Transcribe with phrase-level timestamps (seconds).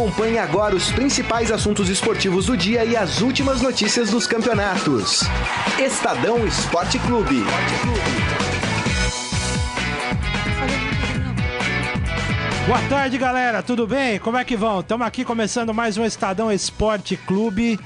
[0.00, 5.24] Acompanhe agora os principais assuntos esportivos do dia e as últimas notícias dos campeonatos.
[5.78, 7.44] Estadão Esporte Clube.
[12.66, 13.62] Boa tarde, galera.
[13.62, 14.18] Tudo bem?
[14.18, 14.80] Como é que vão?
[14.80, 17.78] Estamos aqui começando mais um Estadão Esporte Clube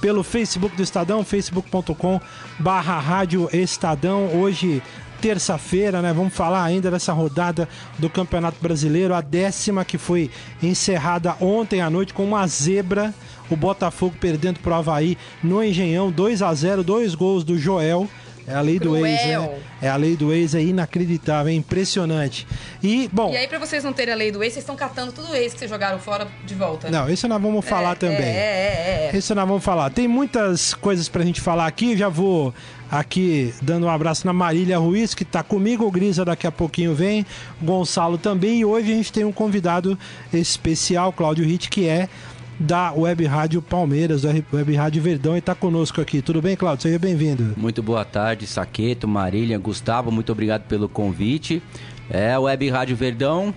[0.00, 2.18] pelo Facebook do Estadão, facebook.com
[2.58, 4.34] barra Rádio Estadão.
[4.40, 4.82] Hoje,
[5.20, 6.12] terça-feira, né?
[6.12, 7.68] Vamos falar ainda dessa rodada
[7.98, 10.30] do Campeonato Brasileiro, a décima que foi
[10.62, 13.12] encerrada ontem à noite com uma zebra.
[13.50, 18.08] O Botafogo perdendo para o Havaí no Engenhão, 2 a 0 dois gols do Joel.
[18.46, 19.04] É a lei do Cruel.
[19.06, 19.58] ex, né?
[19.82, 22.46] É a lei do ex, é inacreditável, é impressionante.
[22.82, 23.30] E, bom.
[23.30, 25.34] E aí, pra vocês não terem a lei do ex, vocês estão catando tudo o
[25.36, 26.90] ex que vocês jogaram fora de volta.
[26.90, 28.16] Não, isso nós vamos falar É, também.
[28.24, 29.16] É, é, é.
[29.18, 29.90] Isso nós vamos falar.
[29.90, 31.94] Tem muitas coisas pra gente falar aqui.
[31.94, 32.54] Já vou
[32.90, 35.84] aqui dando um abraço na Marília Ruiz, que tá comigo.
[35.84, 37.24] O Grisa daqui a pouquinho vem.
[37.60, 38.60] Gonçalo também.
[38.60, 39.98] E hoje a gente tem um convidado
[40.32, 42.08] especial, Cláudio Ritt, que é
[42.58, 46.20] da Web Rádio Palmeiras, da Web Rádio Verdão, e tá conosco aqui.
[46.20, 46.82] Tudo bem, Cláudio?
[46.82, 47.54] Seja bem-vindo.
[47.56, 51.62] Muito boa tarde, Saqueto, Marília, Gustavo, muito obrigado pelo convite.
[52.10, 53.54] É, Web Rádio Verdão,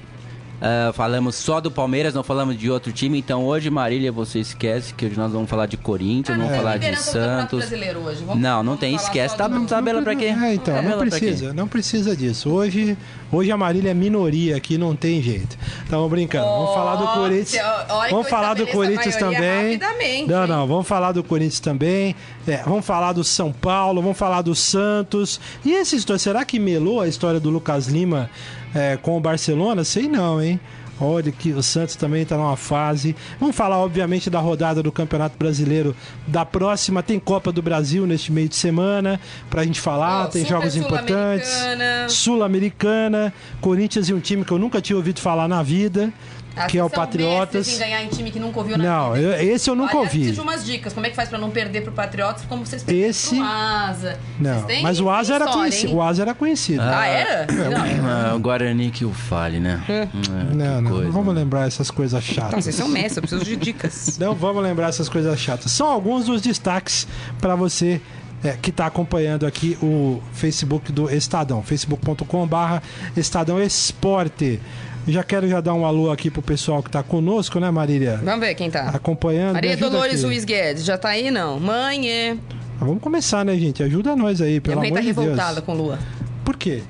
[0.62, 4.94] é, falamos só do Palmeiras, não falamos de outro time, então hoje, Marília, você esquece
[4.94, 7.60] que hoje nós vamos falar de Corinthians, Ah, não vamos tem falar de Santos.
[7.60, 8.24] Brasileiro hoje.
[8.24, 10.26] Vamos- Não, não vamos tem, esquece, tá tabela pra quê?
[10.26, 12.50] É, então, não Tabela precisa, não precisa disso.
[12.52, 12.96] Hoje,
[13.32, 15.58] hoje a Marília é minoria aqui, não tem jeito.
[15.84, 16.46] Estamos brincando.
[16.46, 17.64] vamos falar do Corinthians.
[18.10, 19.80] Vamos falar do Corinthians também.
[20.28, 22.16] Não, não, vamos falar do Corinthians também.
[22.48, 25.40] É, vamos falar do São Paulo, vamos falar do Santos.
[25.64, 28.30] E essa história, será que melou a história do Lucas Lima
[28.74, 29.84] é, com o Barcelona?
[29.84, 30.60] Sei não, hein?
[31.02, 33.16] Olha que o Santos também está numa fase.
[33.40, 35.96] Vamos falar, obviamente, da rodada do Campeonato Brasileiro
[36.28, 37.02] da próxima.
[37.02, 40.26] Tem Copa do Brasil neste meio de semana pra gente falar.
[40.26, 41.50] Ó, tem jogos importantes.
[41.50, 42.10] Sul-Americana.
[42.10, 43.34] Sul-Americana.
[43.60, 46.14] Corinthians e um time que eu nunca tinha ouvido falar na vida,
[46.56, 47.78] Ah, que é o Patriotas.
[47.78, 49.42] ganhar em time que nunca ouviu na Não, vida.
[49.42, 50.18] eu- esse eu nunca Aliás, ouvi.
[50.20, 50.92] preciso de umas dicas.
[50.94, 52.44] Como é que faz pra não perder pro Patriotas?
[52.48, 54.20] Como vocês perderam Esse- pro Asa.
[54.38, 55.88] Não, Vocês têm- mas o Asa era história, conhecido.
[55.92, 55.96] hein?
[55.98, 56.82] O Asa era conhecido.
[56.84, 57.48] Ah, era?
[57.52, 58.32] Não.
[58.32, 59.82] Ah, o Guarani que o fale, né?
[59.84, 61.40] Ah, que Não, não, coisa, não vamos né?
[61.42, 62.52] lembrar essas coisas chatas.
[62.52, 64.18] Não, vocês são mestres, eu preciso de dicas.
[64.20, 65.72] Não vamos lembrar essas coisas chatas.
[65.72, 67.08] São alguns dos destaques
[67.40, 68.02] para você
[68.44, 72.82] é, que está acompanhando aqui o Facebook do Estadão, facebook.com/barra
[73.16, 74.60] Estadão Esporte.
[75.08, 78.20] Já quero já dar um alô aqui pro pessoal que está conosco, né, Marília?
[78.24, 78.90] Vamos ver quem tá.
[78.90, 79.54] Acompanhando.
[79.54, 80.26] Maria Dolores aqui.
[80.26, 81.60] Luiz Guedes, já tá aí não?
[81.60, 82.38] Mãe, é.
[82.80, 83.82] Vamos começar, né, gente?
[83.84, 85.66] Ajuda nós aí, Minha pelo mãe amor tá de revoltada Deus.
[85.66, 86.00] com Lua.
[86.46, 86.84] Por quê?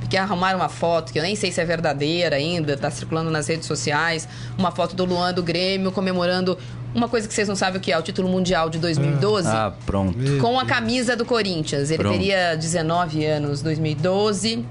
[0.00, 3.46] Porque arrumaram uma foto que eu nem sei se é verdadeira ainda, tá circulando nas
[3.46, 4.26] redes sociais,
[4.58, 6.58] uma foto do Luan do Grêmio comemorando
[6.94, 9.48] uma coisa que vocês não sabem o que é, o título mundial de 2012.
[9.48, 10.18] Ah, pronto.
[10.40, 11.90] Com a camisa do Corinthians.
[11.90, 12.18] Ele Pronto.
[12.18, 14.64] teria 19 anos, 2012.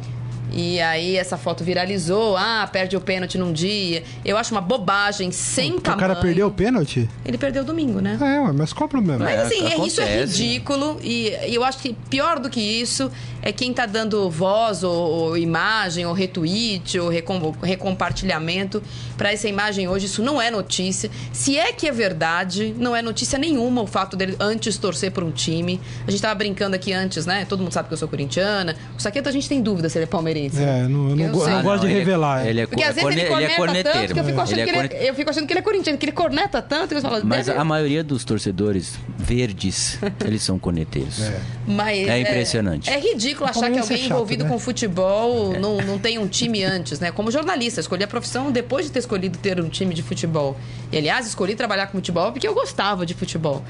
[0.51, 2.35] E aí essa foto viralizou.
[2.37, 4.03] Ah, perde o pênalti num dia.
[4.25, 5.99] Eu acho uma bobagem, sem O tamanho.
[5.99, 7.07] cara perdeu o pênalti?
[7.25, 8.17] Ele perdeu domingo, né?
[8.21, 9.25] É, mas qual o problema?
[9.25, 12.59] Mas É, assim, é- isso é ridículo e, e eu acho que pior do que
[12.59, 13.11] isso
[13.41, 18.81] é quem tá dando voz ou, ou imagem ou retweet ou recom- recompartilhamento
[19.17, 20.05] pra essa imagem hoje.
[20.05, 21.09] Isso não é notícia.
[21.31, 25.23] Se é que é verdade, não é notícia nenhuma o fato dele antes torcer por
[25.23, 25.79] um time.
[26.07, 27.45] A gente tava brincando aqui antes, né?
[27.47, 28.75] Todo mundo sabe que eu sou corintiana.
[28.97, 30.61] O Saqueto a gente tem dúvida se ele é palmeirense.
[30.61, 32.45] É, não, eu não, Eu go- não gosto de ele é- revelar.
[32.47, 33.99] Ele é, Porque às vezes ele ele corneta é corneteiro.
[33.99, 35.59] tanto que eu fico, achando Ele é que ele é, eu fico achando que ele
[35.59, 38.93] é corintiano, que ele corneta tanto que eu falo, Mas deve- a maioria dos torcedores
[39.17, 41.19] verdes, eles são corneteiros.
[41.67, 42.89] Mas É impressionante.
[42.89, 44.49] É, ridículo achar que é alguém chato, envolvido né?
[44.49, 47.11] com futebol não, não tem um time antes, né?
[47.11, 50.57] Como jornalista, escolhi a profissão depois de ter escolhido ter um time de futebol.
[50.91, 53.63] E, aliás, escolhi trabalhar com futebol porque eu gostava de futebol.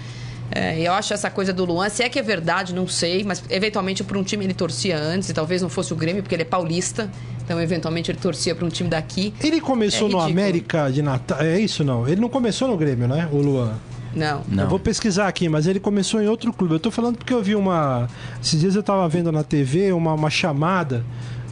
[0.52, 3.44] É, eu acho essa coisa do Luan, se é que é verdade, não sei, mas
[3.52, 6.42] eventualmente para um time ele torcia antes, e talvez não fosse o Grêmio, porque ele
[6.42, 7.08] é paulista,
[7.46, 9.32] então eventualmente ele torcia para um time daqui.
[9.44, 10.42] Ele começou É no ridículo.
[10.42, 11.40] América de Natal.
[11.42, 12.08] É isso não?
[12.08, 13.30] Ele não começou no Grêmio, né?
[13.32, 13.74] O Luan.
[14.16, 14.42] Não.
[14.48, 14.64] Não.
[14.64, 16.74] Eu vou pesquisar aqui, mas ele começou em outro clube.
[16.76, 18.08] Eu tô falando porque eu vi uma.
[18.42, 21.04] Esses dias eu tava vendo na TV uma, uma chamada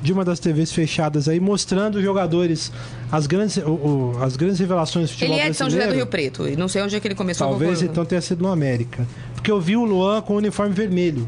[0.01, 2.71] de uma das TVs fechadas aí, mostrando os jogadores,
[3.11, 5.93] as grandes, o- o- as grandes revelações do futebol Ele é de São José do.
[5.95, 7.47] Rio Preto, e não sei onde é que ele começou.
[7.49, 9.07] Talvez então tenha sido no América.
[9.33, 11.27] Porque eu vi o Luan com o uniforme vermelho.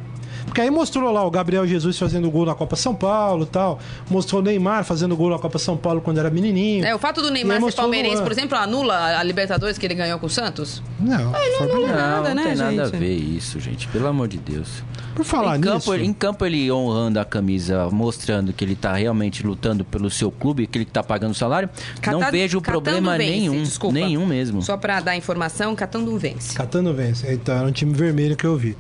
[0.50, 3.80] Porque aí mostrou lá o Gabriel Jesus fazendo gol na Copa São Paulo e tal.
[4.10, 6.84] Mostrou o Neymar fazendo gol na Copa São Paulo quando era menininho.
[6.84, 9.94] É, o fato do aí Neymar ser palmeirense, por exemplo, anula a Libertadores que ele
[9.94, 10.82] ganhou com o Santos?
[11.00, 11.68] Não, nenhuma.
[11.68, 13.88] Não, nada, não né, tem nada a ver isso, gente.
[13.90, 14.84] Pelo amor de Deus.
[15.16, 15.72] Por falar em, nisso.
[15.72, 20.32] campo, em campo ele honrando a camisa, mostrando que ele tá realmente lutando pelo seu
[20.32, 23.64] clube, que ele tá pagando salário, não Catando- vejo problema vence, nenhum.
[23.64, 23.94] desculpa.
[23.94, 24.62] Nenhum mesmo.
[24.62, 26.56] Só pra dar informação, Catando vence.
[26.56, 27.32] Catando vence.
[27.32, 28.76] Então, era um time vermelho que eu vi.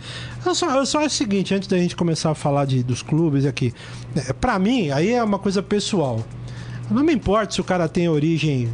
[0.45, 3.03] Eu só, eu só acho o seguinte, antes da gente começar a falar de, dos
[3.03, 3.73] clubes aqui,
[4.15, 6.25] é, pra mim, aí é uma coisa pessoal.
[6.89, 8.69] Não me importa se o cara tem origem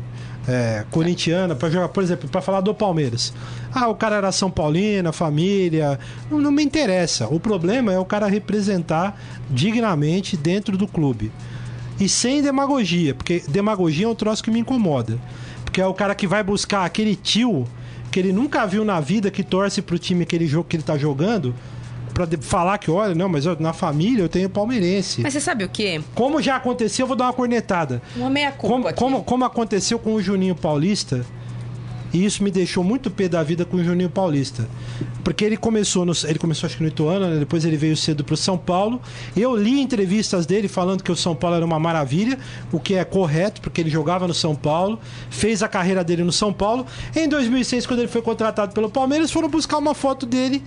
[0.47, 3.33] é, corintiana para jogar, por exemplo, para falar do Palmeiras.
[3.73, 5.99] Ah, o cara era São Paulino, família.
[6.29, 7.27] Não, não me interessa.
[7.27, 11.31] O problema é o cara representar dignamente dentro do clube.
[11.99, 15.17] E sem demagogia, porque demagogia é um troço que me incomoda.
[15.63, 17.65] Porque é o cara que vai buscar aquele tio
[18.11, 20.97] que ele nunca viu na vida que torce pro time aquele jogo que ele tá
[20.97, 21.53] jogando
[22.15, 25.21] pra falar que, olha, não, mas eu- na família eu tenho palmeirense.
[25.21, 26.01] Mas você sabe o quê?
[26.15, 28.01] Como já aconteceu, eu vou dar uma cornetada.
[28.15, 28.97] Uma meia-culpa Como, aqui.
[28.97, 31.25] como, como aconteceu com o Juninho Paulista,
[32.13, 34.65] e isso me deixou muito pé da vida com o Juninho Paulista.
[35.25, 37.37] Porque ele começou, no, ele começou acho que no Ituano, né?
[37.39, 39.01] depois ele veio cedo pro São Paulo.
[39.35, 42.39] Eu li entrevistas dele falando que o São Paulo era uma maravilha,
[42.71, 44.97] o que é correto, porque ele jogava no São Paulo,
[45.29, 46.85] fez a carreira dele no São Paulo.
[47.13, 50.63] Em 2006, quando ele foi contratado pelo Palmeiras, foram buscar uma foto dele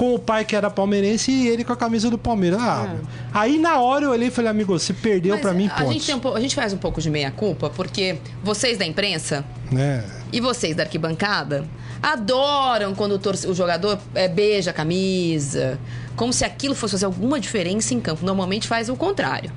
[0.00, 2.58] com o pai que era palmeirense e ele com a camisa do Palmeiras.
[2.58, 2.96] Ah,
[3.34, 6.10] Aí na hora eu olhei e falei, amigo, você perdeu Mas pra mim a gente,
[6.14, 10.02] um a gente faz um pouco de meia-culpa, porque vocês da imprensa né?
[10.32, 11.66] e vocês da arquibancada
[12.02, 15.78] adoram quando o, torce- o jogador é, beija a camisa,
[16.16, 18.24] como se aquilo fosse fazer alguma diferença em campo.
[18.24, 19.52] Normalmente faz o contrário.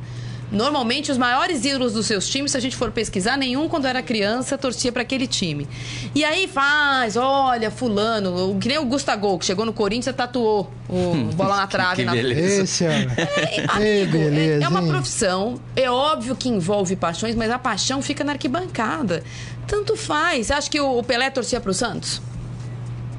[0.51, 4.03] Normalmente, os maiores ídolos dos seus times, se a gente for pesquisar, nenhum, quando era
[4.03, 5.67] criança, torcia para aquele time.
[6.13, 10.17] E aí faz, olha, fulano, o- que nem o Gustavo, que chegou no Corinthians e
[10.17, 11.95] tatuou o bola na trave.
[11.95, 12.11] que na...
[12.11, 12.63] beleza.
[12.63, 13.07] Esse é.
[13.17, 14.87] É, amigo, é- beleza, é uma hein?
[14.89, 15.59] profissão.
[15.75, 19.23] É óbvio que envolve paixões, mas a paixão fica na arquibancada.
[19.65, 20.47] Tanto faz.
[20.47, 22.21] Você acha que o o Pelé torcia pro Santos?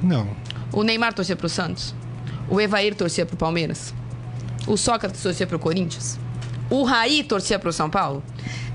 [0.01, 0.29] Não.
[0.73, 1.95] O Neymar torcia pro Santos?
[2.49, 3.93] O Evair torcia pro Palmeiras?
[4.67, 6.19] O Sócrates torcia pro Corinthians?
[6.75, 8.23] O Raí torcia pro São Paulo?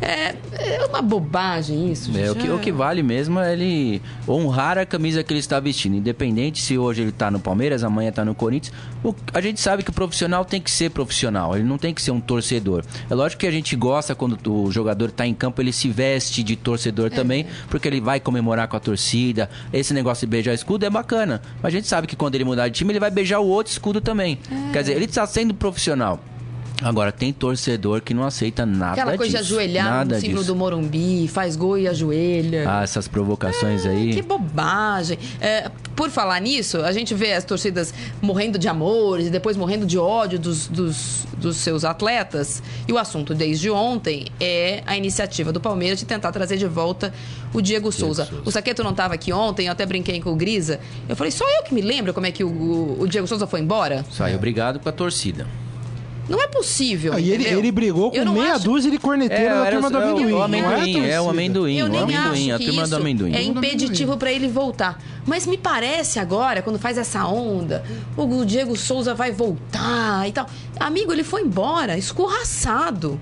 [0.02, 2.24] É, é uma bobagem isso, gente.
[2.26, 5.60] É, o, que, o que vale mesmo é ele honrar a camisa que ele está
[5.60, 5.98] vestindo.
[5.98, 8.74] Independente se hoje ele está no Palmeiras, amanhã está no Corinthians.
[9.04, 12.02] O- a gente sabe que o profissional tem que ser profissional, ele não tem que
[12.02, 12.84] ser um torcedor.
[13.10, 16.44] É lógico que a gente gosta quando o jogador está em campo, ele se veste
[16.44, 19.50] de torcedor também, porque ele vai comemorar com a torcida.
[19.74, 21.42] Esse negócio de beijar escudo é bacana.
[21.62, 23.70] Mas a gente sabe que quando ele mudar de time, ele vai beijar o outro
[23.74, 24.40] escudo também.
[24.72, 26.22] Quer dizer, ele está sendo profissional.
[26.82, 29.50] Agora, tem torcedor que não aceita nada Aquela coisa disso.
[29.50, 30.54] de ajoelhar nada no símbolo disso.
[30.54, 32.64] do Morumbi, faz gol e ajoelha.
[32.68, 34.14] Ah, essas provocações aí.
[34.14, 35.18] Que bobagem.
[35.42, 39.86] É, por falar nisso, a gente vê as torcidas morrendo de amores e depois morrendo
[39.86, 42.64] de ódio dos, dos, dos seus atletas.
[42.88, 47.14] E o assunto desde ontem é a iniciativa do Palmeiras de tentar trazer de volta
[47.54, 48.26] o Diego Souza.
[48.26, 48.44] Souza.
[48.46, 50.80] O Saqueto não estava aqui ontem, eu até brinquei com o Grisa.
[51.10, 53.60] Eu falei, só eu que me lembro como é que o, o Diego Souza foi
[53.60, 54.06] embora?
[54.12, 55.46] Saiu obrigado com a torcida.
[56.30, 57.14] Não é possível.
[57.14, 59.98] Ah, e ele, ele brigou com meia acho- dúzia de corneteiro da era turma do
[59.98, 60.34] é o- amendoim.
[60.34, 62.92] o amendoim, a é, o amendoim, Eu o nem amendoim, acho a que turma isso
[62.92, 63.34] do amendoim.
[63.34, 65.02] é impeditivo para ele voltar.
[65.26, 67.84] Mas me parece agora, quando faz essa onda,
[68.16, 70.46] o Diego Souza vai voltar e tal.
[70.80, 73.20] Amigo, ele foi embora, escorraçado.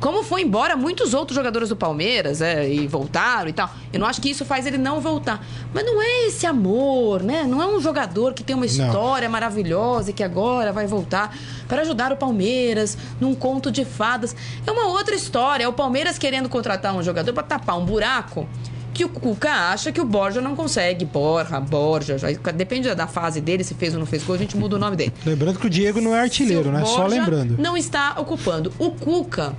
[0.00, 3.68] Como foi embora muitos outros jogadores do Palmeiras, é, e voltaram e tal.
[3.92, 5.44] Eu não acho que isso faz ele não voltar.
[5.74, 7.42] Mas não é esse amor, né?
[7.44, 11.36] Não é um jogador que tem uma história maravilhosa e que agora vai voltar
[11.66, 14.36] para ajudar o Palmeiras num conto de fadas.
[14.66, 15.64] É uma outra história.
[15.64, 18.48] É o Palmeiras querendo contratar um jogador para tapar um buraco
[18.94, 21.04] que o Cuca acha que o Borja não consegue.
[21.04, 24.56] Borja, Borja, já- depende da fase dele, se fez ou não fez gol, a gente
[24.56, 25.12] muda o nome dele.
[25.24, 26.84] Lembrando que o Diego não é artilheiro, né?
[26.84, 27.56] Só lembrando.
[27.58, 28.72] Não está ocupando.
[28.76, 29.54] O Cuca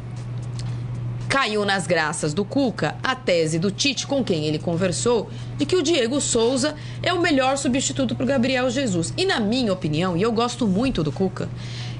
[1.29, 5.75] caiu nas graças do Cuca a tese do Tite, com quem ele conversou, de que
[5.75, 9.13] o Diego Souza é o melhor substituto para o Gabriel Jesus.
[9.15, 11.47] E na minha opinião, e eu gosto muito do Cuca,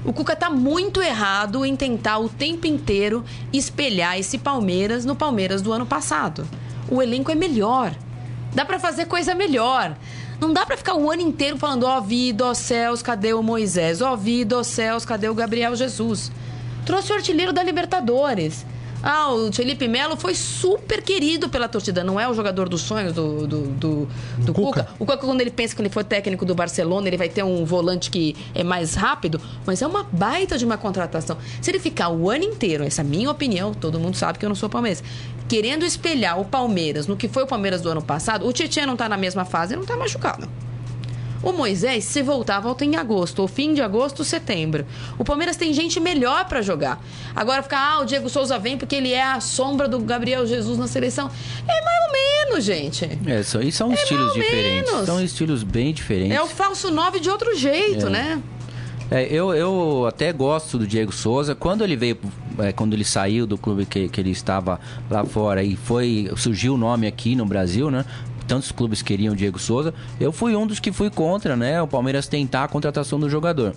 [0.04, 5.62] o Cuca está muito errado em tentar o tempo inteiro espelhar esse Palmeiras no Palmeiras
[5.62, 6.44] do ano passado.
[6.90, 7.94] O elenco é melhor.
[8.52, 9.96] Dá para fazer coisa melhor.
[10.40, 14.02] Não dá para ficar o ano inteiro falando, ó vida, ó céus, cadê o Moisés?
[14.02, 16.32] Ó vida, ó céus, cadê o Gabriel Jesus?
[16.84, 18.66] Trouxe o artilheiro da Libertadores.
[19.02, 22.04] Ah, o Felipe Melo foi super querido pela torcida.
[22.04, 24.84] Não é o jogador dos sonhos do, do, do, do Cuca.
[24.84, 24.88] Cuca.
[24.98, 27.64] O Cuca, quando ele pensa que ele for técnico do Barcelona, ele vai ter um
[27.64, 31.38] volante que é mais rápido, mas é uma baita de uma contratação.
[31.62, 34.44] Se ele ficar o ano inteiro, essa é a minha opinião, todo mundo sabe que
[34.44, 35.02] eu não sou palmeirense,
[35.48, 38.96] querendo espelhar o Palmeiras no que foi o Palmeiras do ano passado, o Tietchan não
[38.96, 40.48] tá na mesma fase, ele não tá machucado.
[41.42, 44.84] O Moisés, se voltar, volta em agosto, ou fim de agosto, setembro.
[45.18, 47.02] O Palmeiras tem gente melhor pra jogar.
[47.34, 50.76] Agora ficar, ah, o Diego Souza vem porque ele é a sombra do Gabriel Jesus
[50.78, 51.30] na seleção.
[51.66, 52.12] É mais ou
[52.50, 53.08] menos, gente.
[53.26, 54.90] É, são, e são É estilos diferentes.
[54.92, 55.06] menos.
[55.06, 56.36] São estilos bem diferentes.
[56.36, 58.10] É o falso 9 de outro jeito, É.
[58.10, 58.42] né?
[59.12, 61.52] É, eu, eu até gosto do Diego Souza.
[61.52, 62.16] Quando ele veio,
[62.60, 64.78] é, quando ele saiu do clube que, que ele estava
[65.10, 68.04] lá fora e foi surgiu o nome aqui no Brasil, né?
[68.50, 69.94] Tantos clubes queriam Diego Souza.
[70.18, 71.80] Eu fui um dos que fui contra, né?
[71.80, 73.76] O Palmeiras tentar a contratação do jogador.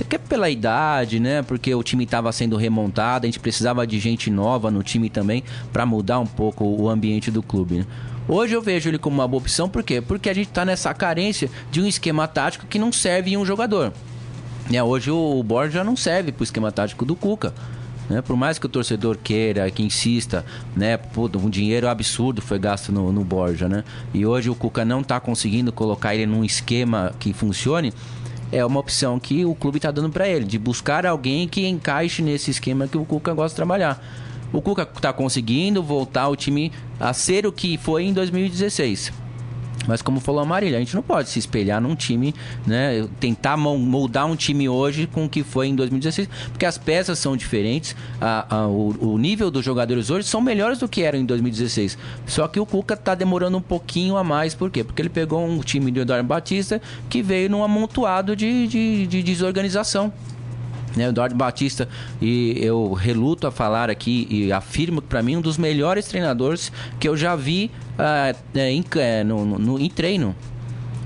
[0.00, 1.42] Até pela idade, né?
[1.42, 5.44] Porque o time estava sendo remontado, a gente precisava de gente nova no time também
[5.70, 7.80] para mudar um pouco o ambiente do clube.
[7.80, 7.86] Né?
[8.26, 10.00] Hoje eu vejo ele como uma boa opção, por quê?
[10.00, 13.44] Porque a gente está nessa carência de um esquema tático que não serve em um
[13.44, 13.92] jogador.
[14.70, 14.82] Né?
[14.82, 17.52] Hoje o Borja não serve para o esquema tático do Cuca.
[18.08, 18.20] Né?
[18.20, 20.44] Por mais que o torcedor queira, que insista,
[20.76, 20.98] né?
[21.42, 23.84] Um dinheiro absurdo foi gasto no, no Borja, né?
[24.12, 27.92] E hoje o Cuca não está conseguindo colocar ele num esquema que funcione.
[28.52, 32.22] É uma opção que o clube está dando para ele, de buscar alguém que encaixe
[32.22, 34.02] nesse esquema que o Cuca gosta de trabalhar.
[34.52, 36.70] O Cuca está conseguindo voltar o time
[37.00, 39.23] a ser o que foi em 2016
[39.86, 42.34] mas como falou a Marília, a gente não pode se espelhar num time,
[42.66, 43.06] né?
[43.20, 47.36] Tentar moldar um time hoje com o que foi em 2016, porque as peças são
[47.36, 51.24] diferentes, a, a, o, o, nível dos jogadores hoje são melhores do que eram em
[51.24, 51.98] 2016.
[52.26, 54.82] Só que o Cuca tá demorando um pouquinho a mais, por quê?
[54.82, 59.22] Porque ele pegou um time do Eduardo Batista que veio num amontoado de, de, de
[59.22, 60.12] desorganização.
[60.96, 61.88] Né, Eduardo Batista,
[62.22, 66.70] e eu reluto a falar aqui e afirmo que para mim um dos melhores treinadores
[67.00, 70.34] que eu já vi uh, em, é, no, no, em treino.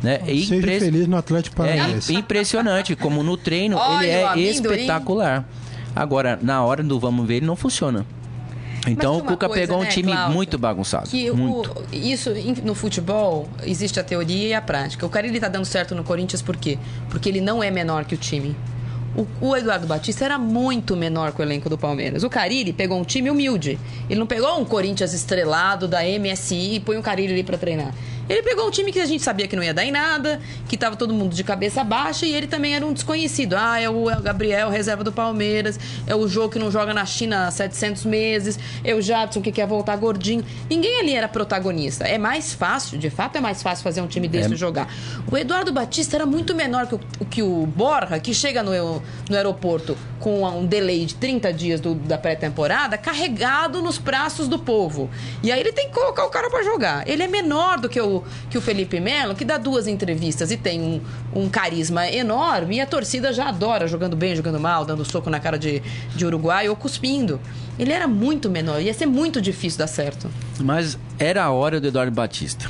[0.03, 0.21] Né?
[0.23, 0.81] É Seja impre...
[0.81, 2.15] feliz no Atlético Paranaense.
[2.15, 5.49] É impressionante, como no treino ele é espetacular.
[5.95, 8.07] Agora, na hora do vamos ver, ele não funciona.
[8.87, 11.09] Então o Cuca coisa, pegou um né, time Cláudio, muito bagunçado.
[11.09, 11.71] Que muito.
[11.71, 12.31] O, isso
[12.65, 15.05] no futebol existe a teoria e a prática.
[15.05, 16.79] O cara ele tá dando certo no Corinthians por quê?
[17.11, 18.57] Porque ele não é menor que o time.
[19.19, 22.23] O, o, Eduardo Batista era muito menor que o elenco do Palmeiras.
[22.23, 23.77] O Carilli pegou um time humilde.
[24.09, 27.93] Ele não pegou um Corinthians estrelado da MSI e põe o Carilli ali para treinar.
[28.29, 30.77] Ele pegou um time que a gente sabia que não ia dar em nada, que
[30.77, 33.55] tava todo mundo de cabeça baixa e ele também era um desconhecido.
[33.55, 37.07] Ah, é o, é Gabriel, reserva do Palmeiras, é o jogo que não joga na
[37.07, 40.45] China há 700 meses, é o Jadson que quer voltar gordinho.
[40.69, 42.05] Ninguém ali era protagonista.
[42.05, 44.57] É mais fácil, de fato é mais fácil fazer um time desse é.
[44.57, 44.93] jogar.
[45.31, 49.37] O Eduardo Batista era muito menor que o, que o Borja, que chega no, no
[49.37, 55.09] aeroporto com um delay de 30 dias do, da pré-temporada, carregado nos braços do povo.
[55.43, 57.09] E aí ele tem que colocar o cara para jogar.
[57.09, 58.18] Ele é menor do que o,
[58.51, 61.01] que o Felipe Melo, que dá duas entrevistas e tem um,
[61.35, 65.41] um carisma enorme, e a torcida já adora jogando bem, jogando mal, dando soco na
[65.41, 65.83] cara de,
[66.15, 67.41] de Uruguai ou cuspindo.
[67.79, 70.29] Ele era muito menor, ia ser muito difícil dar certo.
[70.61, 72.69] Mas era a hora do Eduardo Batista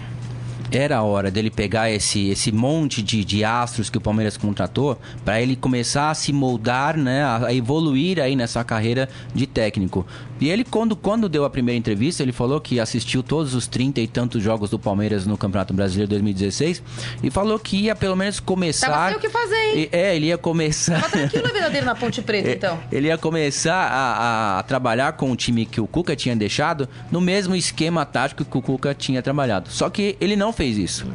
[0.71, 4.99] era a hora dele pegar esse, esse monte de, de astros que o Palmeiras contratou
[5.25, 10.07] para ele começar a se moldar, né, a, evoluir aí nessa carreira de técnico.
[10.41, 14.01] E ele, quando, quando deu a primeira entrevista, ele falou que assistiu todos os 30
[14.01, 16.83] e tantos jogos do Palmeiras no Campeonato Brasileiro 2016
[17.23, 18.89] e falou que ia pelo menos começar.
[18.89, 19.89] Tava sem o que fazer, hein?
[19.91, 21.01] É, ele ia começar.
[21.01, 22.79] Tava tranquilo a vida dele na Ponte Preta, então.
[22.91, 27.21] Ele ia começar a, a, trabalhar com o time que o Cuca tinha deixado no
[27.21, 29.71] mesmo esquema tático que o Cuca tinha trabalhado.
[29.71, 31.07] Só que ele não fez isso.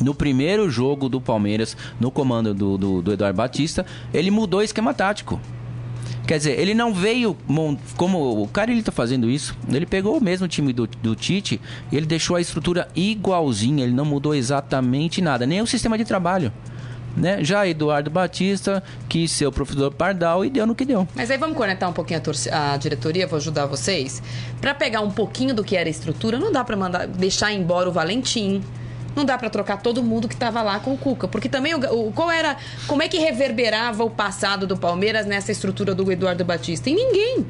[0.00, 4.62] No primeiro jogo do Palmeiras, no comando do, do, do Eduardo Batista, ele mudou o
[4.62, 5.40] esquema tático.
[6.26, 7.36] Quer dizer, ele não veio
[7.96, 9.56] como o cara ele tá fazendo isso.
[9.72, 11.60] Ele pegou o mesmo time do, do Tite
[11.92, 16.52] ele deixou a estrutura igualzinha, ele não mudou exatamente nada, nem o sistema de trabalho.
[17.16, 17.42] Né?
[17.42, 21.08] Já Eduardo Batista quis ser o professor Pardal e deu no que deu.
[21.14, 22.20] Mas aí vamos conectar um pouquinho
[22.52, 24.22] a, a diretoria, vou ajudar vocês.
[24.60, 27.88] Para pegar um pouquinho do que era a estrutura, não dá para mandar deixar embora
[27.88, 28.62] o Valentim.
[29.16, 32.08] Não dá para trocar todo mundo que estava lá com o Cuca, porque também o,
[32.08, 32.56] o, qual era,
[32.86, 36.90] como é que reverberava o passado do Palmeiras nessa estrutura do Eduardo Batista?
[36.90, 37.46] Em ninguém.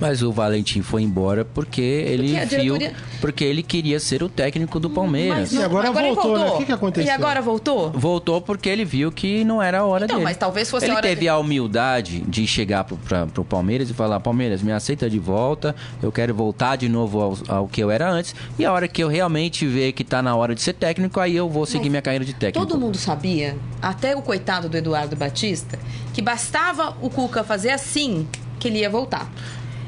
[0.00, 2.78] Mas o Valentim foi embora porque ele porque viu.
[2.78, 3.08] Diretoria...
[3.20, 5.52] Porque ele queria ser o técnico do Palmeiras.
[5.52, 6.50] Não, e agora, agora voltou, voltou, né?
[6.52, 7.06] O que, que aconteceu?
[7.06, 7.90] E agora voltou?
[7.90, 10.24] Voltou porque ele viu que não era a hora então, dele.
[10.24, 11.28] mas talvez fosse ele a hora teve de...
[11.28, 15.74] a humildade de chegar pro, pra, pro Palmeiras e falar: Palmeiras, me aceita de volta,
[16.02, 18.34] eu quero voltar de novo ao, ao, que eu era antes.
[18.58, 21.34] E a hora que eu realmente ver que tá na hora de ser técnico, aí
[21.34, 22.66] eu vou seguir mas minha carreira de técnico.
[22.66, 25.78] Todo mundo sabia, até o coitado do Eduardo Batista,
[26.14, 28.28] que bastava o Cuca fazer assim
[28.58, 29.30] que ele ia voltar.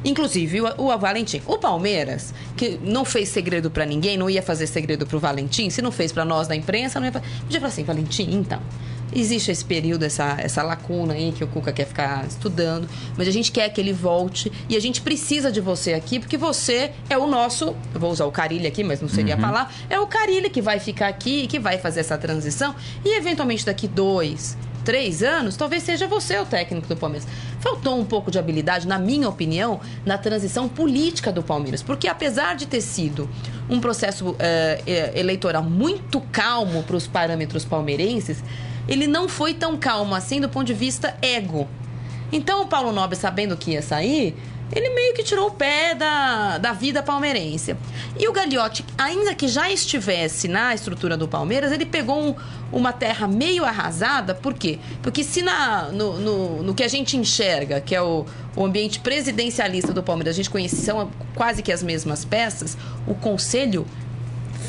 [0.04, 1.42] Inclusive o, o Valentim.
[1.46, 5.82] O Palmeiras, que não fez segredo para ninguém, não ia fazer segredo pro Valentim, se
[5.82, 7.26] não fez para nós da imprensa, não ia fazer.
[7.40, 8.60] Podia falar assim, Valentim, então.
[9.12, 13.30] Existe esse período, essa, essa lacuna aí que o Cuca quer ficar estudando, mas a
[13.32, 17.18] gente quer que ele volte e a gente precisa de você aqui, porque você é
[17.18, 17.74] o nosso.
[17.92, 19.40] Eu vou usar o Carilho aqui, mas não seria uhum.
[19.40, 19.74] a palavra.
[19.88, 23.88] É o Carilho que vai ficar aqui, que vai fazer essa transição e eventualmente daqui
[23.88, 27.26] dois, três anos, talvez seja você o técnico do Palmeiras.
[27.60, 31.82] Faltou um pouco de habilidade, na minha opinião, na transição política do Palmeiras.
[31.82, 33.28] Porque apesar de ter sido
[33.68, 34.36] um processo uh,
[35.14, 38.42] eleitoral muito calmo para os parâmetros palmeirenses,
[38.88, 41.68] ele não foi tão calmo assim do ponto de vista ego.
[42.32, 44.36] Então o Paulo Nobre, sabendo que ia sair,
[44.72, 47.76] ele meio que tirou o pé da, da vida palmeirense.
[48.18, 52.34] E o Gagliotti, ainda que já estivesse na estrutura do Palmeiras, ele pegou um,
[52.72, 54.78] uma terra meio arrasada, por quê?
[55.02, 58.24] Porque se na, no, no, no que a gente enxerga, que é o,
[58.54, 63.14] o ambiente presidencialista do Palmeiras, a gente conhece são quase que as mesmas peças, o
[63.14, 63.86] conselho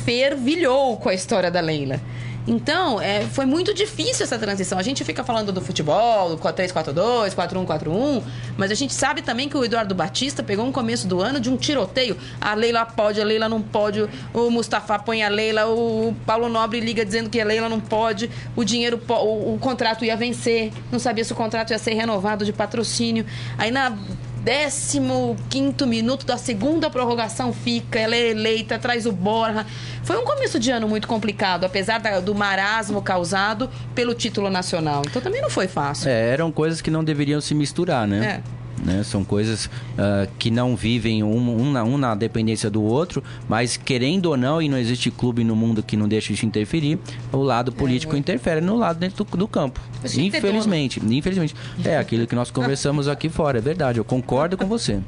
[0.04, 2.00] fervilhou com a história da Leila.
[2.46, 4.78] Então, é, foi muito difícil essa transição.
[4.78, 8.22] A gente fica falando do futebol, do 3-4-2, 4-1-4-1,
[8.56, 11.48] mas a gente sabe também que o Eduardo Batista pegou um começo do ano de
[11.48, 12.16] um tiroteio.
[12.40, 16.80] A Leila pode, a Leila não pode, o Mustafa põe a Leila, o Paulo Nobre
[16.80, 20.98] liga dizendo que a Leila não pode, o dinheiro, o, o contrato ia vencer, não
[20.98, 23.24] sabia se o contrato ia ser renovado de patrocínio.
[23.56, 23.96] Aí na
[24.44, 29.64] 15 minuto da segunda prorrogação fica, ela é eleita, traz o Borja.
[30.02, 35.02] Foi um começo de ano muito complicado, apesar da, do marasmo causado pelo título nacional.
[35.06, 36.08] Então também não foi fácil.
[36.08, 38.42] É, eram coisas que não deveriam se misturar, né?
[38.48, 38.61] É.
[38.82, 39.02] Né?
[39.04, 43.76] São coisas uh, que não vivem um, um, na, um na dependência do outro, mas
[43.76, 46.98] querendo ou não, e não existe clube no mundo que não deixe de interferir,
[47.30, 49.80] o lado é, político é, interfere no lado dentro do, do campo.
[50.16, 51.54] Infelizmente, infelizmente.
[51.84, 55.00] É aquilo que nós conversamos aqui fora, é verdade, eu concordo com você.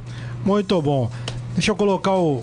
[0.45, 1.11] Muito bom.
[1.55, 2.43] Deixa eu colocar o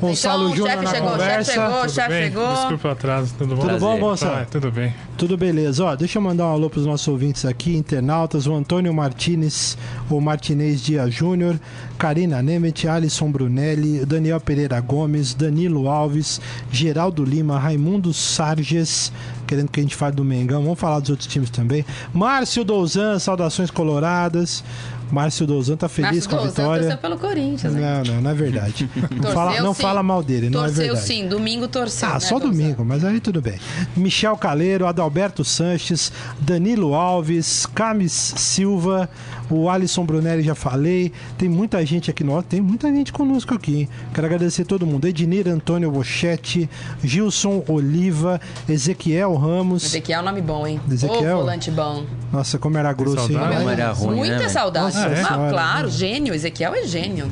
[0.00, 1.52] Gonçalo então, Júnior na chegou, conversa.
[1.52, 2.54] Chefe chegou, chefe chegou.
[2.54, 3.62] Desculpa o atraso, tudo bom?
[3.62, 4.36] Tudo bom, Gonçalo?
[4.36, 4.94] Ah, tudo bem.
[5.16, 5.84] Tudo beleza.
[5.84, 9.76] Ó, deixa eu mandar um alô para os nossos ouvintes aqui, internautas, o Antônio Martinez,
[10.08, 11.58] o Martinez Dias Júnior,
[11.98, 16.40] Karina Nemet, Alisson Brunelli, Daniel Pereira Gomes, Danilo Alves,
[16.70, 19.12] Geraldo Lima, Raimundo Sarges,
[19.46, 21.84] querendo que a gente fale do Mengão, vamos falar dos outros times também.
[22.12, 24.62] Márcio Douzan, saudações coloradas.
[25.10, 26.82] Márcio Dozan tá feliz Márcio com a Dozan vitória.
[26.82, 27.74] torceu pelo Corinthians.
[27.74, 28.90] Não, não, não é verdade.
[29.10, 30.88] não fala, não fala mal dele, não é verdade.
[30.98, 32.08] Torceu sim, domingo torceu.
[32.08, 33.58] Ah, né, só domingo, mas aí tudo bem.
[33.96, 39.08] Michel Caleiro, Adalberto Sanches, Danilo Alves, Camis Silva,
[39.50, 41.12] o Alisson Brunelli já falei.
[41.36, 43.80] Tem muita gente aqui, nossa, tem muita gente conosco aqui.
[43.80, 43.88] Hein?
[44.14, 45.06] Quero agradecer todo mundo.
[45.06, 46.68] Ednir Antônio Bochetti,
[47.02, 49.84] Gilson Oliva, Ezequiel Ramos.
[49.84, 50.80] Ezequiel é um nome bom, hein?
[50.90, 51.36] Ezequiel.
[51.36, 52.04] Ô, volante bom.
[52.32, 53.38] Nossa, como era grosso, hein?
[53.38, 54.96] Como era ruim, Muita né, saudade.
[54.96, 55.22] Nossa, é?
[55.22, 56.34] ah, claro, gênio.
[56.34, 57.30] Ezequiel é gênio.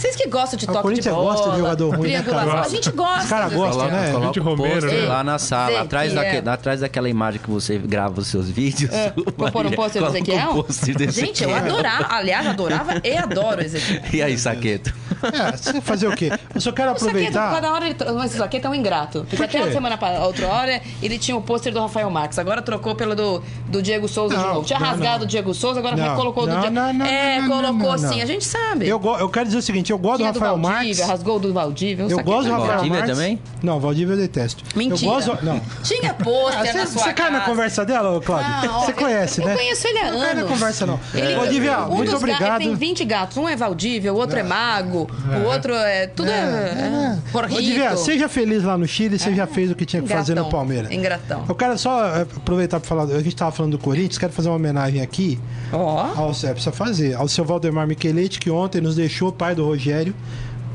[0.00, 2.60] Vocês que gostam de toque de bola, gosta de jogador ruim, né, cara?
[2.62, 3.22] A gente gosta.
[3.22, 4.12] Os caras gostam, né?
[4.12, 5.06] Coloca de Romero, né?
[5.06, 8.90] lá na sala, atrás, daque, atrás daquela imagem que você grava os seus vídeos.
[8.90, 10.64] É, vou pôr um pôster do Ezequiel?
[10.66, 12.06] Um gente, eu adorava.
[12.14, 14.00] Aliás, adorava e adoro Ezequiel.
[14.10, 14.92] E aí, Saqueto?
[15.22, 16.30] É, fazer o quê?
[16.54, 17.32] Eu só quero aproveitar.
[17.32, 17.96] Saqueto, cada hora ele...
[18.16, 19.20] Mas o Saqueto é um ingrato.
[19.28, 22.38] Porque Por até a semana outra hora ele tinha o pôster do Rafael Marques.
[22.38, 24.66] Agora trocou pelo do, do Diego Souza não, de novo.
[24.66, 25.24] Tinha não, rasgado não.
[25.24, 26.74] o Diego Souza, agora não, colocou não, do Diego.
[26.74, 28.88] Não, não, é, colocou sim, a gente sabe.
[28.88, 30.98] Eu, eu quero dizer o seguinte: eu gosto do Rafael Marques.
[30.98, 32.06] Valdívia, rasgou do Valdívia.
[32.08, 33.16] Eu gosto do Rafael Valdívia Marques.
[33.16, 33.38] também?
[33.62, 34.64] Não, Valdívia eu detesto.
[34.76, 35.10] Mentira.
[35.10, 35.60] Eu gosto, não.
[35.82, 38.72] Tinha pôster ah, na sua Você cai na conversa dela, Cláudio?
[38.80, 39.52] Você conhece, eu né?
[39.52, 40.14] Eu conheço ele há anos.
[40.14, 41.00] Não cai na conversa, não.
[41.14, 42.60] Ele, Valdívia, um muito obrigado.
[42.60, 43.36] Ele tem 20 gatos.
[43.36, 45.36] Um é Valdívia, o outro é, é Mago, é.
[45.36, 46.06] o outro é...
[46.06, 46.32] Tudo é...
[46.32, 47.16] é.
[47.16, 47.18] é.
[47.32, 50.48] Valdívia, seja feliz lá no Chile, você já fez o que tinha que fazer no
[50.48, 50.90] Palmeiras.
[50.90, 51.44] Ingratão.
[51.48, 53.04] Eu quero só eh, aproveitar para falar...
[53.04, 55.38] A gente estava falando do Corinthians, quero fazer uma homenagem aqui.
[55.72, 56.00] Ó.
[56.16, 57.14] Ao, é, precisa fazer.
[57.14, 60.14] Ao seu Valdemar Micheletti, que ontem nos deixou, pai do Rogério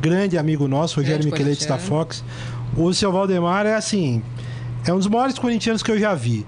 [0.05, 2.23] grande amigo nosso, Rogério Micheletti da Fox.
[2.77, 4.21] O seu Valdemar é assim,
[4.85, 6.45] é um dos maiores corintianos que eu já vi.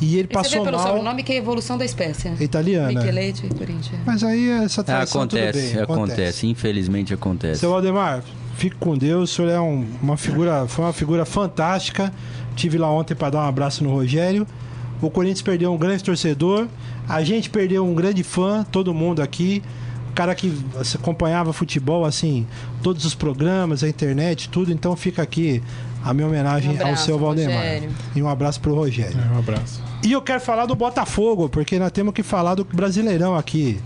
[0.00, 0.86] E ele e passou você vê pelo mal.
[0.86, 2.28] sobrenome que é a evolução da espécie.
[2.40, 2.88] Italiana.
[2.88, 4.00] Micheletti, Corinthians.
[4.04, 7.60] Mas aí essa tradição acontece, bem, acontece, acontece, infelizmente acontece.
[7.60, 8.22] Seu Valdemar,
[8.56, 9.30] fique com Deus.
[9.30, 12.12] O senhor é um, uma figura, foi uma figura fantástica.
[12.56, 14.46] Tive lá ontem para dar um abraço no Rogério.
[15.00, 16.66] O Corinthians perdeu um grande torcedor.
[17.08, 19.62] A gente perdeu um grande fã, todo mundo aqui
[20.14, 20.56] cara que
[20.94, 22.46] acompanhava futebol, assim,
[22.82, 24.72] todos os programas, a internet, tudo.
[24.72, 25.62] Então fica aqui
[26.04, 27.56] a minha homenagem um abraço, ao seu Valdemar.
[27.56, 27.90] Rogério.
[28.14, 29.18] E um abraço pro Rogério.
[29.18, 29.82] É, um abraço.
[30.02, 33.80] E eu quero falar do Botafogo, porque nós temos que falar do Brasileirão aqui.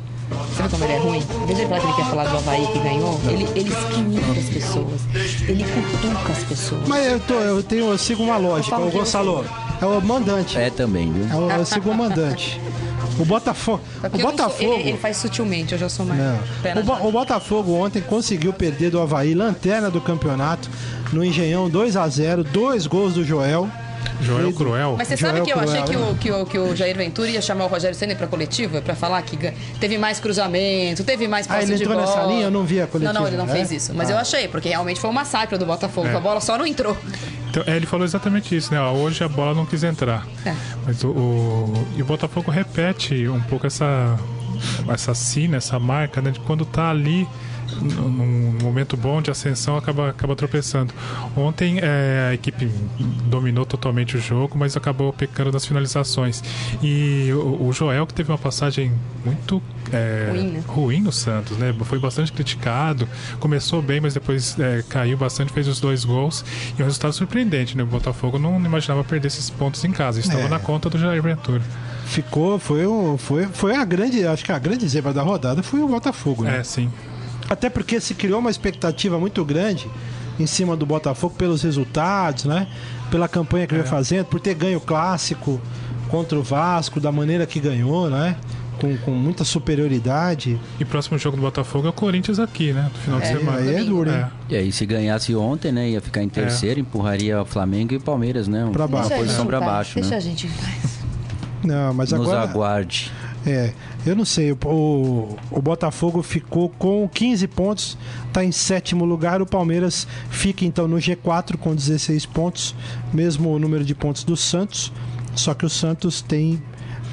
[0.56, 1.20] Sabe como ele é ruim?
[1.20, 1.26] De
[1.66, 5.00] falar que ele quer falar do Havaí que ganhou, ele, ele as pessoas.
[5.48, 6.88] Ele cutuca as pessoas.
[6.88, 8.78] Mas eu, tô, eu, tenho, eu sigo uma lógica.
[8.78, 9.44] O Gonçalo
[9.80, 10.58] é o mandante.
[10.58, 11.26] É também, viu?
[11.30, 12.60] É o, eu sigo o mandante.
[13.18, 13.80] O Botafogo.
[14.02, 14.58] É o Botafogo.
[14.58, 16.20] Sou, ele, ele, faz sutilmente, eu já sou mais.
[16.76, 20.68] O, Bo, o, Botafogo ontem conseguiu perder do Havaí, lanterna do campeonato,
[21.12, 23.68] no Engenhão 2 a 0 dois gols do Joel.
[24.20, 24.94] Joel Cruel.
[24.98, 26.96] Mas você Joel sabe que eu Cruel, achei que o, que, o, que o Jair
[26.96, 29.36] Ventura ia chamar o Rogério Senna pra coletiva pra falar que
[29.78, 32.16] teve mais cruzamento, teve mais ah, posse ele de entrou bola.
[32.16, 32.44] nessa linha?
[32.44, 33.12] Eu não vi a coletiva.
[33.12, 33.52] Não, não, ele não né?
[33.52, 33.92] fez isso.
[33.94, 34.14] Mas Ah.
[34.14, 36.08] eu achei, porque realmente foi um massacre do Botafogo.
[36.08, 36.14] É.
[36.14, 36.96] A bola só não entrou.
[37.60, 38.80] Então, é, ele falou exatamente isso, né?
[38.80, 40.26] Ó, Hoje a bola não quis entrar.
[40.44, 40.54] É.
[40.86, 44.16] Mas o, o- e o Botafogo repete um pouco essa
[44.88, 46.30] essa sina, essa marca, né?
[46.30, 47.26] De quando tá ali
[47.80, 50.92] num momento bom de ascensão acaba, acaba tropeçando.
[51.36, 52.66] Ontem é, a equipe
[53.26, 56.42] dominou totalmente o jogo, mas acabou pecando nas finalizações.
[56.82, 58.92] E o, o Joel, que teve uma passagem
[59.24, 60.62] muito é, Ruim, né?
[60.66, 61.74] ruim no Santos, né?
[61.84, 63.08] Foi bastante criticado.
[63.40, 66.44] Começou bem, mas depois é, caiu bastante, fez os dois gols.
[66.78, 67.82] E um resultado surpreendente, né?
[67.82, 70.20] O Botafogo não imaginava perder esses pontos em casa.
[70.20, 70.48] Estava É.
[70.48, 71.62] na conta do Jair Ventura.
[72.06, 75.80] Ficou, foi, o, foi, foi a grande, acho que a grande zebra da rodada foi
[75.80, 76.58] o Botafogo, né?
[76.58, 76.90] É, sim.
[77.48, 79.88] Até porque se criou uma expectativa muito grande
[80.38, 82.66] em cima do Botafogo pelos resultados, né?
[83.10, 85.60] Pela campanha que vem fazendo, por ter ganho o clássico
[86.08, 88.36] contra o Vasco, da maneira que ganhou, né?
[88.80, 90.60] Com, com muita superioridade.
[90.78, 92.88] E próximo jogo do Botafogo é o Corinthians aqui, né?
[92.94, 93.58] No final de É, semana.
[93.58, 94.16] Aí é duro, hein?
[94.16, 94.28] É.
[94.50, 95.88] E aí, se ganhasse ontem, né?
[95.90, 98.68] Ia ficar em terceiro, empurraria o Flamengo e o Palmeiras, né?
[98.72, 99.08] Pra baixo.
[99.08, 100.16] Uma Deixa a posição gente pra em paz, baixo, Deixa né?
[100.16, 100.98] a gente em paz.
[101.64, 102.40] Não, mas Nos agora.
[102.42, 103.10] aguarde.
[103.46, 103.72] É,
[104.04, 104.52] eu não sei.
[104.52, 109.40] O, o, Botafogo ficou com 15 pontos, está em sétimo lugar.
[109.40, 112.74] O Palmeiras fica então no G4 com 16 pontos,
[113.12, 114.92] mesmo o número de pontos do Santos.
[115.34, 116.62] Só que o Santos tem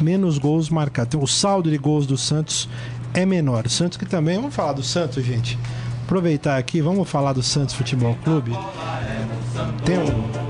[0.02, 1.22] menos gols marcados.
[1.22, 2.68] O saldo de gols do Santos
[3.14, 3.66] é menor.
[3.66, 4.36] O Santos que também.
[4.36, 5.58] Vamos falar do Santos, gente.
[6.04, 8.52] Aproveitar aqui, vamos falar do Santos Futebol Clube.
[9.84, 10.45] Tem um.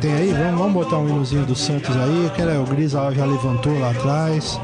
[0.00, 0.32] Tem aí?
[0.32, 2.30] Vamos, vamos botar um hinozinho do Santos aí.
[2.34, 4.60] Quero, o Gris já levantou lá atrás.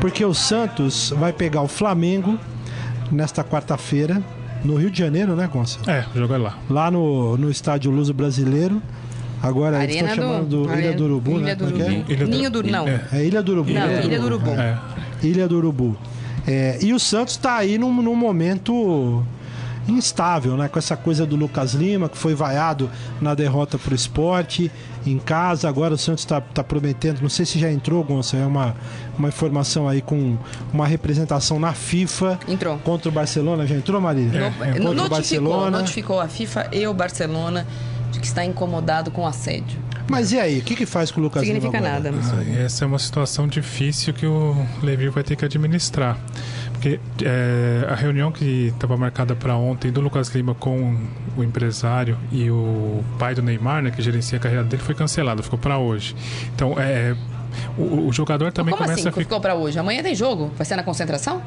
[0.00, 2.38] Porque o Santos vai pegar o Flamengo
[3.10, 4.22] nesta quarta-feira,
[4.64, 5.78] no Rio de Janeiro, né, Gonça?
[5.90, 6.58] É, o jogo é lá.
[6.68, 8.82] Lá no, no estádio Luso Brasileiro.
[9.42, 11.54] Agora eles Arena estão chamando do Ilha do Urubu, Ilha né?
[11.54, 11.94] do Como é que é?
[11.98, 12.12] Urubu.
[12.12, 12.62] Ilha do- Ninho do...
[12.62, 12.88] Não.
[12.88, 13.00] É.
[13.12, 13.70] É Ilha do Urubu.
[13.72, 14.50] Não, Ilha do Ilha do Urubu.
[14.50, 14.78] É.
[15.22, 15.96] Ilha do Urubu.
[16.46, 19.22] É, e o Santos está aí num, num momento
[19.88, 20.68] instável, né?
[20.68, 24.70] Com essa coisa do Lucas Lima, que foi vaiado na derrota pro esporte
[25.06, 25.68] em casa.
[25.68, 28.74] Agora o Santos está prometendo, não sei se já entrou, Gonça, é uma,
[29.18, 30.36] uma informação aí com
[30.72, 32.78] uma representação na FIFA Entrou.
[32.78, 33.66] contra o Barcelona.
[33.66, 34.40] Já entrou, Marília?
[34.40, 35.78] No- É, contra o notificou, Barcelona.
[35.78, 37.66] notificou a FIFA e o Barcelona
[38.10, 39.82] de que está incomodado com o assédio.
[40.06, 42.10] Mas e aí, o que, que faz com o Lucas Significa Lima agora?
[42.10, 46.18] nada, mas E essa é uma situação difícil que o Levi vai ter que administrar.
[46.84, 50.98] Porque é, a reunião que estava marcada para ontem do Lucas Lima com
[51.34, 55.42] o empresário e o pai do Neymar, né, que gerencia a carreira dele, foi cancelada,
[55.42, 56.14] ficou para hoje.
[56.54, 57.16] Então, é,
[57.78, 59.08] o, o jogador também Como começa assim?
[59.08, 59.24] a ficar.
[59.24, 59.78] Ficou pra hoje?
[59.78, 60.50] Amanhã tem jogo?
[60.58, 61.40] Vai ser na concentração?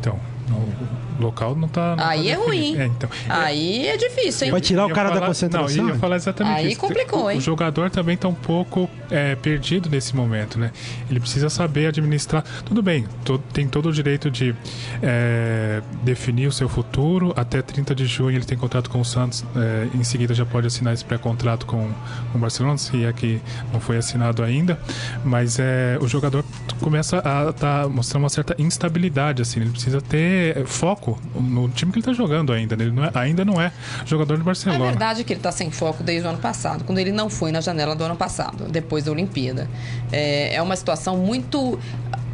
[0.00, 1.94] Então, o local não está.
[1.98, 2.76] Aí é ruim.
[2.76, 4.50] É, então, Aí é difícil, hein?
[4.52, 5.76] Vai tirar o cara da falar- concentração?
[5.76, 6.80] Não, eu ia falar exatamente Aí isso.
[6.80, 7.38] complicou, o, hein?
[7.38, 10.70] O jogador também está um pouco é, perdido nesse momento, né?
[11.10, 12.44] Ele precisa saber administrar.
[12.64, 14.54] Tudo bem, to- tem todo o direito de
[15.02, 17.32] é, definir o seu futuro.
[17.36, 19.44] Até 30 de junho ele tem contrato com o Santos.
[19.56, 21.88] é, em seguida já pode assinar esse pré-contrato com,
[22.32, 23.40] com o Barcelona, se é que
[23.72, 24.78] não foi assinado ainda.
[25.24, 26.44] Mas é, o jogador
[26.80, 29.60] começa a tá, mostrar uma certa instabilidade, assim.
[29.60, 30.64] Ele precisa ter é,
[31.14, 32.76] foco no time que ele está jogando ainda.
[32.76, 32.84] né?
[32.84, 33.72] Ele não é- ainda não é
[34.06, 34.84] jogador do É Barcelona.
[34.84, 37.60] verdade que ele está sem foco desde o ano passado, quando ele não foi na
[37.60, 39.68] janela do ano passado, depois da Olimpíada.
[40.12, 41.78] É, é uma situação muito.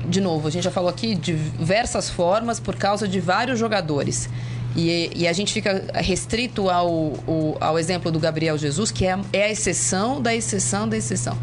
[0.09, 4.29] De novo, a gente já falou aqui de diversas formas por causa de vários jogadores.
[4.77, 9.13] E, e a gente fica restrito ao, o- ao exemplo do Gabriel Jesus, que é,
[9.15, 11.37] a- é a exceção da exceção da exceção.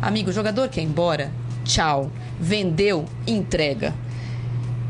[0.00, 1.30] Amigo, jogador quer ir embora?
[1.64, 2.10] Tchau.
[2.40, 3.04] Vendeu?
[3.26, 3.92] Entrega.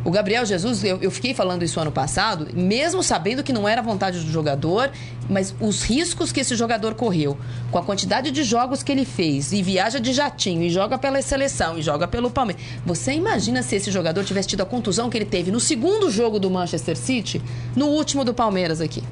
[0.06, 3.82] O Gabriel Jesus, eu, eu fiquei falando isso ano passado, mesmo sabendo que não era
[3.82, 4.88] vontade do jogador,
[5.28, 7.36] mas os riscos que esse jogador correu,
[7.72, 11.20] com a quantidade de jogos que ele fez, e viaja de jatinho, e joga pela
[11.20, 12.62] seleção, e joga pelo Palmeiras.
[12.86, 16.38] Você imagina se esse jogador tivesse tido a contusão que ele teve no segundo jogo
[16.38, 17.42] do Manchester City,
[17.74, 19.02] no último do Palmeiras aqui?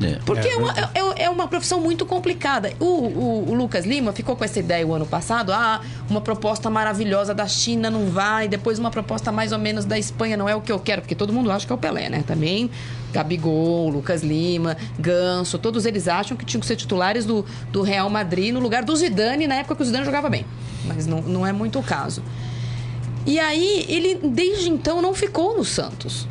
[0.00, 0.18] É.
[0.24, 2.72] Porque é, uma, é- é uma profissão muito complicada.
[2.78, 6.70] O, o- o Lucas Lima ficou com essa ideia o ano passado: ah, uma proposta
[6.70, 10.54] maravilhosa da China não vai, depois uma proposta mais ou menos da Espanha não é
[10.54, 12.22] o que eu quero, porque todo mundo acha que é o Pelé, né?
[12.24, 12.70] Também
[13.12, 18.08] Gabigol, Lucas Lima, Ganso, todos eles acham que tinham que ser titulares do, do Real
[18.08, 20.44] Madrid no lugar do Zidane, na época que o Zidane jogava bem.
[20.84, 22.22] Mas não, não é muito o caso.
[23.26, 26.28] E aí, ele desde então não ficou no Santos.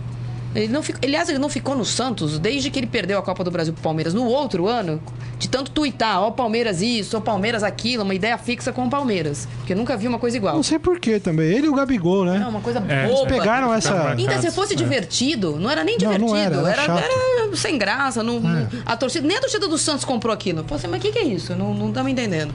[0.58, 3.43] Ele não ficou, aliás, ele não ficou no Santos desde que ele perdeu a Copa
[3.43, 5.00] do Brasil pro Palmeiras no outro ano,
[5.38, 9.48] de tanto tuitar, ó, Palmeiras isso, ó, Palmeiras aquilo, uma ideia fixa com o Palmeiras.
[9.58, 10.56] Porque eu nunca vi uma coisa igual.
[10.56, 11.48] Não sei porquê também.
[11.48, 12.41] Ele e o Gabigol, né?
[12.43, 13.28] É uma coisa É, boba.
[13.28, 14.10] Pegaram essa.
[14.13, 16.36] Ainda se fosse divertido, não era nem Não, divertido, não
[16.67, 17.04] era, era chato.
[17.04, 18.24] era sem graça.
[18.24, 20.63] Não, não- a torcida, nem a torcida do Santos comprou aquilo.
[20.63, 21.56] Pô, assim, mas o que, que é isso?
[21.56, 22.52] Não, não estamos entendendo.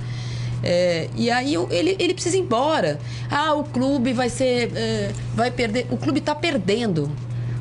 [0.65, 2.99] É, e aí ele, ele precisa ir embora.
[3.31, 4.73] Ah, o clube vai ser.
[4.75, 5.87] é, vai perder.
[5.91, 7.09] O clube está perdendo.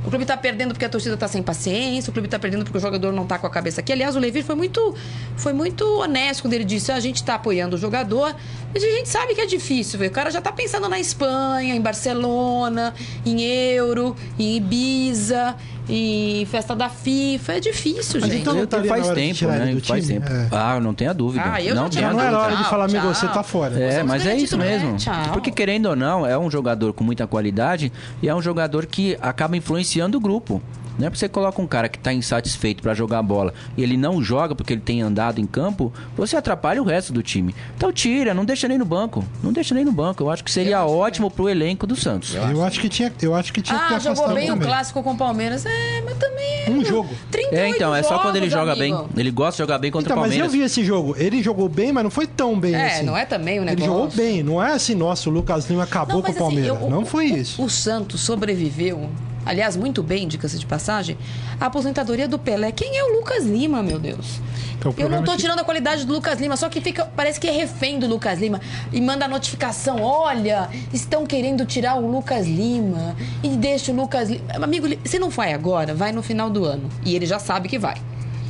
[0.03, 2.77] O clube tá perdendo porque a torcida tá sem paciência, o clube tá perdendo porque
[2.77, 3.91] o jogador não tá com a cabeça aqui.
[3.93, 4.95] Aliás, o Levi foi muito,
[5.37, 8.35] foi muito honesto quando ele disse: "Ah, a gente tá apoiando o jogador,
[8.73, 10.09] mas a gente sabe que é difícil, viu?
[10.09, 15.55] O cara já tá pensando na Espanha, em Barcelona, em Euro, em Ibiza,
[15.89, 17.53] em festa da FIFA.
[17.53, 18.41] É difícil, Mas gente.
[18.41, 19.77] então não tá faz tempo, né?
[19.83, 20.19] Faz time?
[20.19, 20.31] tempo.
[20.31, 20.47] É.
[20.51, 21.43] Ah, não tenha dúvida.
[21.45, 23.79] Ah, eu não tinha não era Tchau, hora de falar, amigo, você tá fora.
[23.79, 24.97] É, mas é isso mesmo.
[24.97, 25.13] Tchau.
[25.33, 27.91] Porque querendo ou não, é um jogador com muita qualidade
[28.21, 30.61] e é um jogador que acaba influenciando o grupo.
[30.99, 33.97] Não é porque você coloca um cara que está insatisfeito para jogar bola e ele
[33.97, 37.55] não joga porque ele tem andado em campo, você atrapalha o resto do time.
[37.75, 39.23] Então tira, não deixa nem no banco.
[39.43, 40.23] Não deixa nem no banco.
[40.23, 42.35] Eu acho que seria ótimo pro elenco do Santos.
[42.35, 44.53] Eu acho que tinha, eu acho que tinha que ter Ah, jogou afastado bem o
[44.53, 44.67] também.
[44.67, 45.65] clássico com o Palmeiras.
[45.65, 46.69] É, mas também.
[46.69, 47.09] Um jogo.
[47.31, 48.93] 38 É, então, é só quando ele joga bem.
[48.93, 49.09] amigo.
[49.17, 50.51] Ele gosta de jogar bem contra Então, o mas eu Palmeiras.
[50.53, 51.15] vi esse jogo.
[51.17, 53.05] Ele jogou bem, mas não foi tão bem É, assim.
[53.05, 53.91] não é também o Ele negócio.
[53.91, 56.43] jogou bem, não é assim, nossa, o Lucas Lima acabou Não, com o mas assim,
[56.67, 56.81] Palmeiras.
[56.81, 57.63] eu- não foi o- isso.
[57.63, 59.09] O Santos sobreviveu,
[59.45, 61.17] aliás, muito bem, dica-se de passagem,
[61.59, 62.71] à aposentadoria do Pelé.
[62.71, 64.39] Quem é o Lucas Lima, meu Deus?
[64.77, 67.39] Então, Eu não tô é tirando a qualidade do Lucas Lima, só que fica, parece
[67.39, 68.59] que é refém do Lucas Lima.
[68.91, 73.15] E manda a notificação: olha, estão querendo tirar o Lucas Lima.
[73.43, 74.43] E deixa o Lucas Lima.
[74.55, 76.89] Amigo, se não vai agora, vai no final do ano.
[77.05, 77.95] E ele já sabe que vai.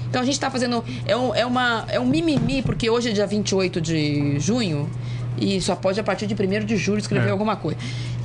[0.10, 0.84] Então a gente tá fazendo.
[1.06, 4.90] É um, é uma, é um mimimi, porque hoje é dia 28 de junho.
[5.38, 7.32] E só pode a partir de 1 de julho escrever É.
[7.32, 7.78] alguma coisa.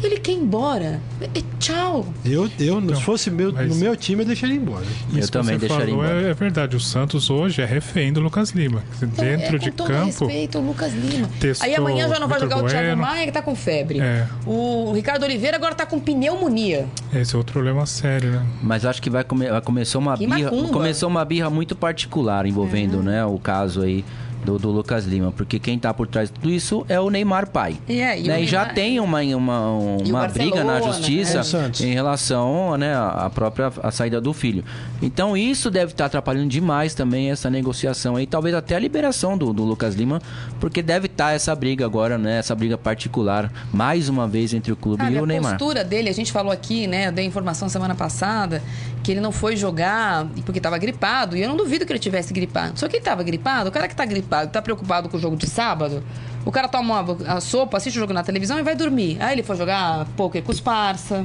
[0.02, 1.00] Ele quer ir embora.
[1.34, 2.06] E tchau.
[2.24, 4.84] Eu, eu Então, se fosse meu, mas- no meu time, eu deixaria ele embora.
[5.12, 6.26] Eu Isso que também você deixaria falou embora.
[6.26, 6.76] é, é verdade.
[6.76, 8.82] O Santos hoje é refém do Lucas Lima.
[9.02, 10.04] Então, Dentro é, de com todo campo.
[10.06, 11.28] respeito, o Lucas Lima.
[11.60, 13.02] Aí amanhã já não vai jogar o Thiago Bueno.
[13.02, 14.00] Maia, que tá com febre.
[14.00, 14.26] É.
[14.46, 16.86] O Ricardo Oliveira agora tá com pneumonia.
[17.14, 18.46] Esse é outro problema sério, né?
[18.62, 20.50] Mas acho que vai, come, vai começar uma Que birra.
[20.50, 20.68] macumba.
[20.72, 24.04] Começou uma birra muito particular envolvendo, né, o caso aí
[24.46, 27.50] do, do Lucas Lima, porque quem tá por trás de tudo isso é o Neymar
[27.50, 27.76] pai.
[27.88, 30.92] E é, e né, e já Neymar- tem uma, uma, E uma briga na Barcelona,
[30.92, 31.70] justiça né?
[31.80, 34.64] Em relação né, à própria à saída do filho.
[35.02, 39.52] Então isso deve estar atrapalhando demais também essa negociação aí, talvez até a liberação do,
[39.52, 40.22] do Lucas Lima,
[40.60, 44.76] porque deve estar essa briga agora, né, essa briga particular, mais uma vez entre o
[44.76, 45.52] clube Sabe, e o a Neymar.
[45.58, 47.08] postura dele, a gente falou aqui, né?
[47.08, 48.62] Eu dei informação semana passada
[49.06, 51.36] que ele não foi jogar porque estava gripado.
[51.36, 52.76] E eu não duvido que ele tivesse gripado.
[52.76, 55.36] Só que ele estava gripado, o cara que está gripado, está preocupado com o jogo
[55.36, 56.02] de sábado,
[56.44, 59.16] o cara toma uma, a sopa, assiste o jogo na televisão e vai dormir.
[59.20, 61.24] Aí ele foi jogar poker com os parça.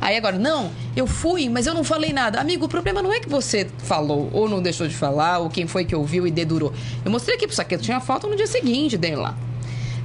[0.00, 2.40] Aí agora, não, eu fui, mas eu não falei nada.
[2.40, 5.66] Amigo, o problema não é que você falou ou não deixou de falar, ou quem
[5.66, 6.72] foi que ouviu e dedurou.
[7.04, 9.36] Eu mostrei aqui pro Saqueto, tinha foto no dia seguinte dele lá.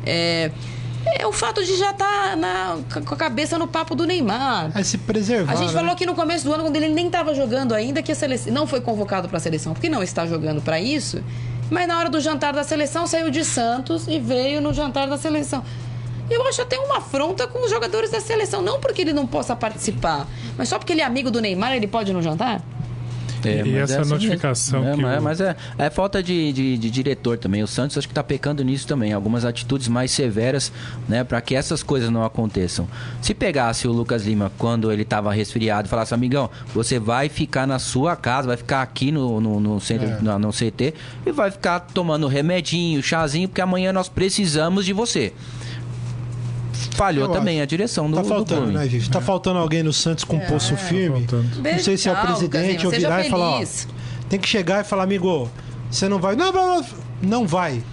[0.05, 0.51] É,
[1.05, 2.37] é o fato de já estar
[3.05, 4.71] com a cabeça no papo do Neymar.
[4.75, 5.53] É se preservar.
[5.53, 5.73] A gente né?
[5.73, 8.51] falou aqui no começo do ano, quando ele nem estava jogando ainda, que a seleção
[8.51, 11.23] não foi convocado para a seleção, porque não está jogando para isso.
[11.69, 15.17] Mas na hora do jantar da seleção, saiu de Santos e veio no jantar da
[15.17, 15.63] seleção.
[16.29, 18.61] Eu acho até uma afronta com os jogadores da seleção.
[18.61, 21.87] Não porque ele não possa participar, mas só porque ele é amigo do Neymar, ele
[21.87, 22.61] pode ir no jantar?
[23.49, 24.87] É, E mas essa é assim notificação.
[24.87, 27.61] É, que mas, o- mas é, é falta de, de, de diretor também.
[27.63, 29.13] O Santos acho que está pecando nisso também.
[29.13, 30.71] Algumas atitudes mais severas,
[31.07, 32.87] né, para que essas coisas não aconteçam.
[33.21, 37.65] Se pegasse o Lucas Lima quando ele estava resfriado e falasse, amigão, você vai ficar
[37.67, 40.19] na sua casa, vai ficar aqui no, no, no centro, É.
[40.21, 40.93] no, no CT
[41.25, 45.33] e vai ficar tomando remedinho, chazinho, porque amanhã nós precisamos de você.
[46.95, 47.63] Falhou Eu também acho.
[47.63, 48.77] a direção do, Tá do faltando, clube.
[48.77, 49.09] né, gente?
[49.09, 51.19] Tá faltando alguém no Santos com pulso firme.
[51.19, 51.61] faltando.
[51.61, 53.87] Não sei se é o presidente ou virar seja e falar, ó, feliz.
[54.29, 55.49] tem que chegar e falar, amigo,
[55.91, 56.35] você não vai.
[56.35, 56.85] Não, não, não,
[57.21, 57.83] não vai.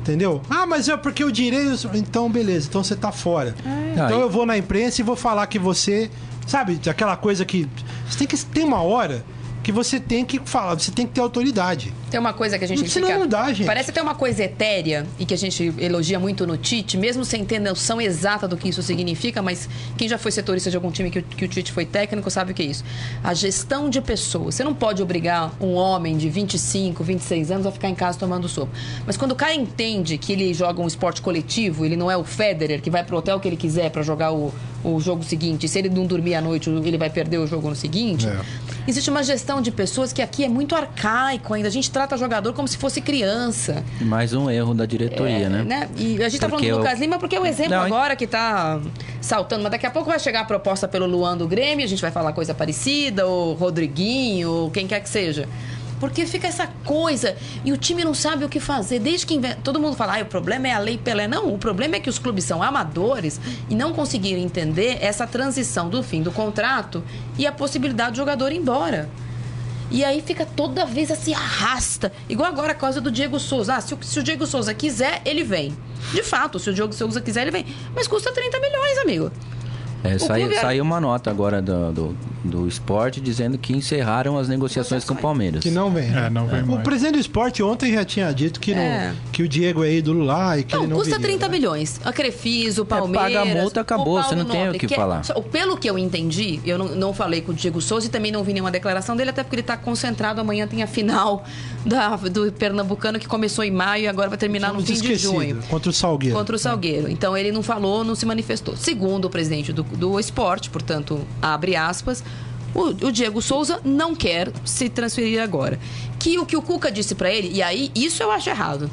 [0.00, 0.42] Entendeu?
[0.50, 1.68] Ah, mas é porque eu direi.
[1.94, 3.54] Então, beleza, então você tá fora.
[3.92, 6.10] Então Aí- eu vou na imprensa e vou falar que você.
[6.46, 7.68] Sabe, aquela coisa que.
[8.10, 8.36] Você tem que.
[8.46, 9.24] Tem uma hora
[9.62, 11.92] que você tem que falar, você tem que ter autoridade.
[12.10, 13.18] Tem uma coisa que a gente Não, fica...
[13.18, 13.66] não dá, gente.
[13.66, 17.44] Parece até uma coisa etérea e que a gente elogia muito no Tite, mesmo sem
[17.44, 21.10] ter noção exata do que isso significa, mas quem já foi setorista de algum time
[21.10, 22.84] que, o- que o Tite foi técnico sabe o que é isso.
[23.22, 24.54] A gestão de pessoas.
[24.56, 28.48] Você não pode obrigar um homem de 25, 26 anos a ficar em casa tomando
[28.48, 28.72] sopa.
[29.06, 32.24] Mas quando o cara entende que ele joga um esporte coletivo, ele não é o
[32.24, 35.68] Federer que vai pro hotel que ele quiser para jogar o, o jogo seguinte.
[35.68, 38.26] Se ele não dormir à noite, ele vai perder o jogo no seguinte.
[38.26, 38.40] É.
[38.86, 41.68] Existe uma gestão de pessoas que aqui é muito arcaico ainda.
[41.68, 43.84] A gente trata jogador como se fosse criança.
[44.00, 45.88] Mais um erro da diretoria, É, né?
[45.96, 47.82] E a gente tá Porque falando do eu- Lucas Lima porque é o exemplo Não,
[47.82, 48.80] agora que tá
[49.20, 49.62] saltando.
[49.62, 52.10] Mas daqui a pouco vai chegar a proposta pelo Luan do Grêmio, a gente vai
[52.10, 55.48] falar coisa parecida, ou Rodriguinho, ou quem quer que seja.
[56.02, 58.98] Porque fica essa coisa e o time não sabe o que fazer.
[58.98, 61.28] Desde que todo mundo fala, ah, o problema é a lei Pelé.
[61.28, 65.88] Não, o problema é que os clubes são amadores e não conseguiram entender essa transição
[65.88, 67.04] do fim do contrato
[67.38, 69.08] e a possibilidade do jogador ir embora.
[69.92, 72.10] E aí fica toda vez assim, arrasta.
[72.28, 73.76] Igual agora a causa do Diego Souza.
[73.76, 75.72] Ah, se se o Diego Souza quiser, ele vem.
[76.12, 77.66] De fato, se o Diego Souza quiser, ele vem.
[77.94, 79.30] Mas custa 30 milhões, amigo.
[80.04, 84.36] É, O clube é- saiu uma nota agora do, do, do esporte dizendo que encerraram
[84.36, 85.62] as negociações com o Palmeiras.
[85.62, 86.08] Que não vem.
[86.10, 86.26] né?
[86.26, 86.82] É, não vem O mais.
[86.82, 89.14] presidente do esporte ontem já tinha dito que, não- É.
[89.30, 91.52] que o Diego é ídolo lá e que Não, ele não custa viria, 30 né?
[91.56, 92.00] milhões.
[92.04, 93.32] A Crefis, o Palmeiras.
[93.32, 95.22] paga a multa, acabou, você não tem o que é- falar.
[95.52, 98.42] pelo que eu entendi, eu não, não falei com o Diego Souza e também não
[98.42, 100.40] vi nenhuma declaração dele, até porque ele está concentrado.
[100.40, 101.44] Amanhã tem a final
[101.86, 105.58] da- do Pernambucano que começou em maio e agora vai terminar no fim de junho.
[105.68, 106.36] Contra o Salgueiro.
[106.36, 107.08] Contra o Salgueiro.
[107.08, 108.76] Então ele não falou, não se manifestou.
[108.76, 112.22] Segundo o presidente do, do esporte, portanto, abre aspas,
[112.74, 115.78] o, o Diego Souza não quer se transferir agora.
[116.18, 118.90] Que o que o Cuca disse pra ele, e aí isso eu acho errado.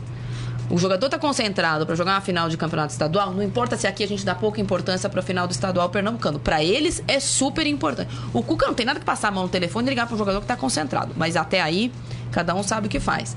[0.70, 4.04] O jogador tá concentrado pra jogar uma final de campeonato estadual, não importa se aqui
[4.04, 6.40] a gente dá pouca importância pra final do estadual pernambucano.
[6.40, 8.16] Pra eles é super importante.
[8.32, 10.18] O Cuca não tem nada que passar a mão no telefone e ligar para um
[10.18, 11.92] jogador que tá concentrado, mas até aí
[12.32, 13.36] cada um sabe o que faz.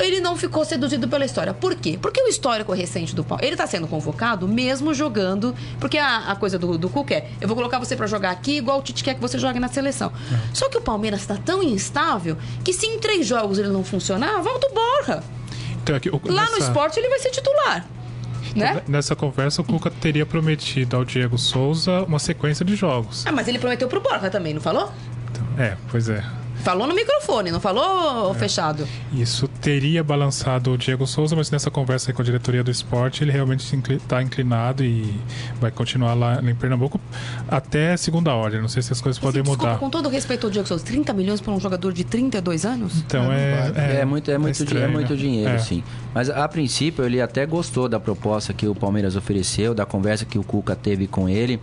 [0.00, 1.52] Ele não ficou seduzido pela história.
[1.52, 1.98] Por quê?
[2.00, 3.48] Porque o histórico recente do Palmeiras.
[3.48, 5.54] Ele tá sendo convocado mesmo jogando.
[5.78, 8.56] Porque a, a coisa do, do Cuca é: eu vou colocar você pra jogar aqui
[8.58, 10.12] igual o Tite quer que você jogue na seleção.
[10.54, 14.40] Só que o Palmeiras tá tão instável que se em três jogos ele não funcionar,
[14.40, 15.22] volta o Borra.
[15.82, 17.84] Então, aqui, o- Lá no nessa- esporte ele vai ser titular.
[18.54, 18.82] Né?
[18.86, 23.24] Nessa conversa, o Cuca teria prometido ao Diego Souza uma sequência de jogos.
[23.26, 24.92] Ah, mas ele prometeu pro Borja também, não falou?
[25.30, 26.22] Então, é, pois é.
[26.62, 28.86] Falou no microfone, não falou fechado.
[29.12, 33.24] Isso teria balançado o Diego Souza, mas nessa conversa aí com a diretoria do esporte,
[33.24, 33.64] ele realmente
[33.96, 35.12] está inclinado e
[35.60, 37.00] vai continuar lá em Pernambuco
[37.48, 38.60] até segunda ordem.
[38.60, 39.78] Não sei se as coisas podem Desculpa, mudar.
[39.78, 42.98] com todo respeito ao Diego Souza, 30 milhões para um jogador de 32 anos?
[43.06, 45.18] Então É, é, É, muito, é muito, estranho, é muito né?
[45.18, 45.58] dinheiro, É.
[45.58, 45.82] sim.
[46.14, 50.38] Mas a princípio ele até gostou da proposta que o Palmeiras ofereceu, da conversa que
[50.38, 51.58] o Cuca teve com ele.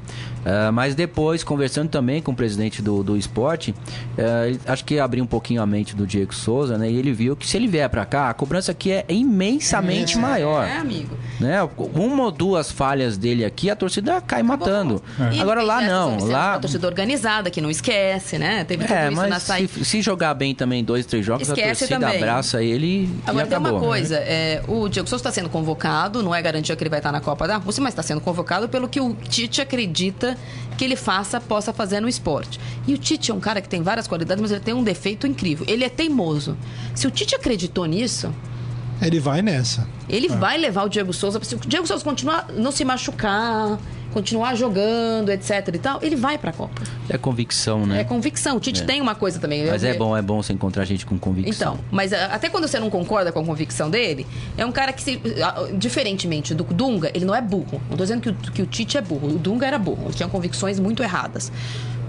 [0.46, 3.74] Ah, mas depois, conversando também com o presidente do, do esporte,
[4.18, 6.90] ele- acho que abriu um pouquinho a mente do Diego Souza, né?
[6.90, 10.66] E ele viu que se ele vier pra cá, a cobrança aqui é imensamente maior.
[10.66, 11.18] É, amigo.
[11.40, 11.58] Né?
[11.94, 15.02] Uma ou duas falhas dele aqui, a torcida cai matando.
[15.34, 18.64] E Agora tem lá não, lá Uma torcida organizada, que não esquece, né?
[18.64, 19.74] Teve tudo é, mas saída.
[19.74, 22.18] se, se jogar bem também dois, três jogos, Esquece a torcida também.
[22.18, 23.80] abraça ele Agora e tem acabou.
[23.80, 27.00] uma coisa, é, o Diego Souza está sendo convocado, não é garantia que ele vai
[27.00, 30.38] estar na Copa da Rússia, mas está sendo convocado pelo que o Tite acredita
[30.80, 32.58] que ele faça, possa fazer no esporte.
[32.88, 35.28] E o Tite é um cara que tem várias qualidades, mas ele tem um defeito
[35.28, 35.66] incrível.
[35.68, 36.58] Ele é teimoso.
[36.96, 38.34] Se o Tite acreditou nisso,
[39.02, 39.86] Ele vai nessa.
[40.08, 41.38] ele vai levar o Diego Souza.
[41.44, 43.78] Se o Diego Souza continuar, não se machucar,
[44.14, 46.82] continuar jogando, etc e tal, ele vai pra Copa.
[47.10, 48.02] É convicção, né?
[48.02, 48.58] É convicção.
[48.58, 49.66] O Tite tem uma coisa também.
[49.68, 51.74] Mas Eu- é bom, é bom você encontrar gente com convicção.
[51.76, 54.26] então, mas ah, até quando você não concorda com a convicção dele,
[54.58, 57.82] é um cara que, se, ah, diferentemente do Dunga, ele não é burro.
[57.90, 59.28] Não tô dizendo que o, que o Tite é burro.
[59.28, 60.04] O Dunga era burro.
[60.06, 61.52] Ele tinha convicções muito erradas.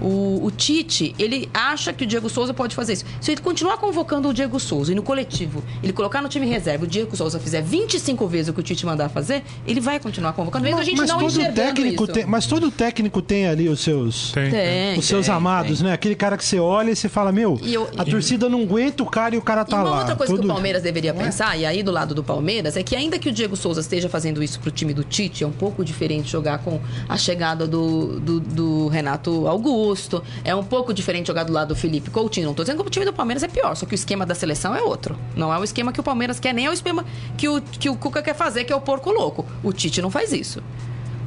[0.01, 3.05] O, o Tite, ele acha que o Diego Souza pode fazer isso.
[3.19, 6.85] Se ele continuar convocando o Diego Souza e no coletivo, ele colocar no time reserva,
[6.85, 10.33] o Diego Souza fizer 25 vezes o que o Tite mandar fazer, ele vai continuar
[10.33, 10.63] convocando.
[10.63, 12.13] Mesmo a gente não todo técnico isso.
[12.13, 15.93] tem, mas todo técnico tem ali os seus Tem, Tem, os seus tem, amados, né?
[15.93, 19.03] Aquele cara que você olha e você fala, meu, E eu- a torcida não aguenta
[19.03, 19.97] o cara e o cara tá e uma lá.
[19.99, 21.13] outra coisa todo- que o Palmeiras deveria é?
[21.13, 24.09] pensar, e aí do lado do Palmeiras, é que ainda que o Diego Souza esteja
[24.09, 28.19] fazendo isso pro time do Tite, é um pouco diferente jogar com a chegada do,
[28.19, 29.90] do, do Renato Augusto,
[30.43, 32.47] é um pouco diferente jogar do lado do Felipe Coutinho.
[32.47, 34.33] Não tô dizendo que o time do Palmeiras é pior, só que o esquema da
[34.35, 35.17] seleção é outro.
[35.35, 37.05] Não é o esquema que o Palmeiras quer, nem é o esquema
[37.37, 39.45] que o, que o Cuca quer fazer, que é o porco louco.
[39.63, 40.61] O Tite não faz isso.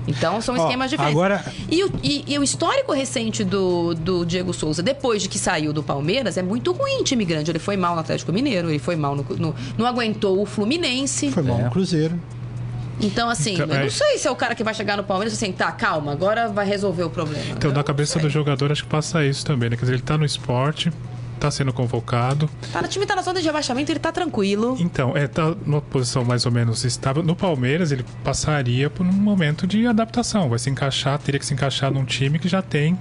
[0.07, 1.17] Então são esquemas diferentes.
[1.19, 5.39] agora- E, o, e- e o histórico recente do, do Diego Souza, depois de que
[5.39, 7.51] saiu do Palmeiras, é muito ruim time grande.
[7.51, 9.25] Ele foi mal no Atlético Mineiro, ele foi mal no.
[9.39, 11.31] no- não aguentou o Fluminense.
[11.31, 11.65] Foi mal É.
[11.65, 12.21] no Cruzeiro.
[13.01, 13.83] Então, assim, Então, eu é.
[13.83, 16.13] não sei se é o cara que vai chegar no Palmeiras e assim, tá, calma,
[16.13, 17.45] agora vai resolver o problema.
[17.51, 18.23] Então, na cabeça sei.
[18.23, 19.77] do jogador, acho que passa isso também, né?
[19.77, 20.93] Quer dizer, ele tá no esporte,
[21.41, 22.49] tá sendo convocado.
[22.73, 24.77] Tá, o time tá na zona de rebaixamento, ele tá tranquilo.
[24.81, 27.23] Então, é, tá numa posição mais ou menos estável.
[27.23, 30.49] No Palmeiras, ele passaria por um momento de adaptação.
[30.49, 32.99] Vai se encaixar, teria que se encaixar num time que já tem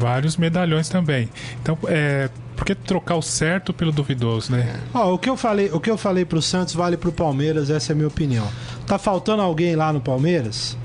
[0.00, 1.28] vários medalhões também.
[1.62, 2.28] Então, é.
[2.56, 4.80] Por que trocar o certo pelo duvidoso, né?
[4.92, 7.92] Ó, o que eu falei, o que eu falei pro Santos vale pro Palmeiras, essa
[7.92, 8.46] é a minha opinião.
[8.86, 10.76] Tá faltando alguém lá no Palmeiras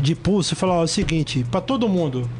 [0.00, 2.30] de pulso e falar ó, é o seguinte, pra todo mundo,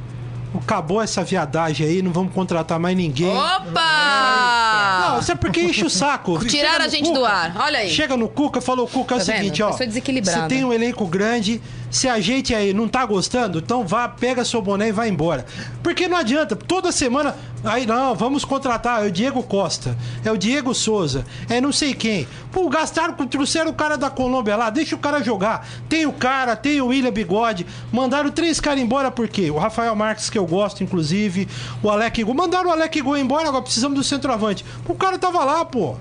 [0.54, 3.26] acabou essa viadagem aí, não vamos contratar mais ninguém.
[3.36, 5.08] Opa!
[5.10, 6.38] Não, isso é porque enche o saco.
[6.46, 7.90] Tiraram a gente Cuca, do ar, olha aí.
[7.90, 9.36] Chega no Cuca, falou, Cuca, é o Tá vendo?
[9.38, 9.70] seguinte, ó.
[9.70, 10.42] Pessoa desequilibrada.
[10.42, 14.44] Você tem um elenco grande, se a gente aí não tá gostando, então vá, pega
[14.44, 15.46] seu boné e vai embora.
[15.82, 20.36] Porque não adianta, toda semana, aí não, vamos contratar, é o Diego Costa, é o
[20.36, 22.26] Diego Souza, é não sei quem.
[22.52, 25.66] Pô, gastaram, trouxeram o cara da Colômbia lá, deixa o cara jogar.
[25.88, 29.50] Tem o cara, tem o William Bigode, mandaram três caras embora por quê?
[29.50, 31.48] O Rafael Marques, que eu gosto, inclusive,
[31.82, 34.64] o Alec Gol, mandaram o Alec Gol embora, agora precisamos do centroavante.
[34.88, 35.96] O cara tava lá, pô.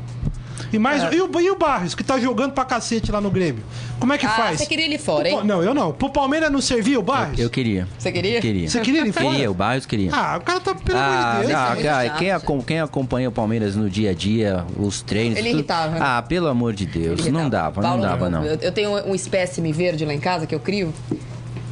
[0.74, 3.64] E, mais, e, o, e o Barros, que tá jogando pra cacete lá no Grêmio?
[4.00, 4.60] Como é que Ah, faz?
[4.60, 5.42] você queria ele fora, hein?
[5.44, 5.92] Não, eu não.
[5.92, 7.40] Pro Palmeiras não servia o Barros?
[7.40, 7.88] Eu queria.
[7.98, 8.42] Você queria?
[8.42, 8.70] Queria.
[8.70, 9.30] Você queria ele fora?
[9.30, 10.10] Queria, o Barros queria.
[10.14, 11.52] Ah, o cara tá, pelo Ah, amor de Deus.
[11.60, 15.02] não, é muito cara, quem, acom- quem acompanha o Palmeiras no dia a dia, os
[15.02, 15.38] treinos.
[15.38, 15.98] Ele tudo- irritava?
[16.00, 18.44] Ah, pelo amor de Deus, não dava, não dava, não.
[18.44, 20.94] Eu, eu tenho um espécime verde lá em casa que eu crio.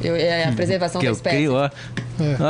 [0.04, 1.36] Eu- é a preservação Que da eu espécie.
[1.36, 1.70] crio, ó.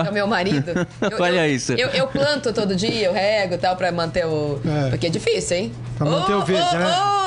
[0.07, 0.73] É o meu marido.
[1.01, 1.73] Eu- Olha eu- isso.
[1.73, 4.61] Eu, eu planto todo dia, eu rego e tal, pra manter o.
[4.87, 4.91] É.
[4.91, 5.73] Porque é difícil, hein?
[5.97, 6.85] Pra manter o verde, né?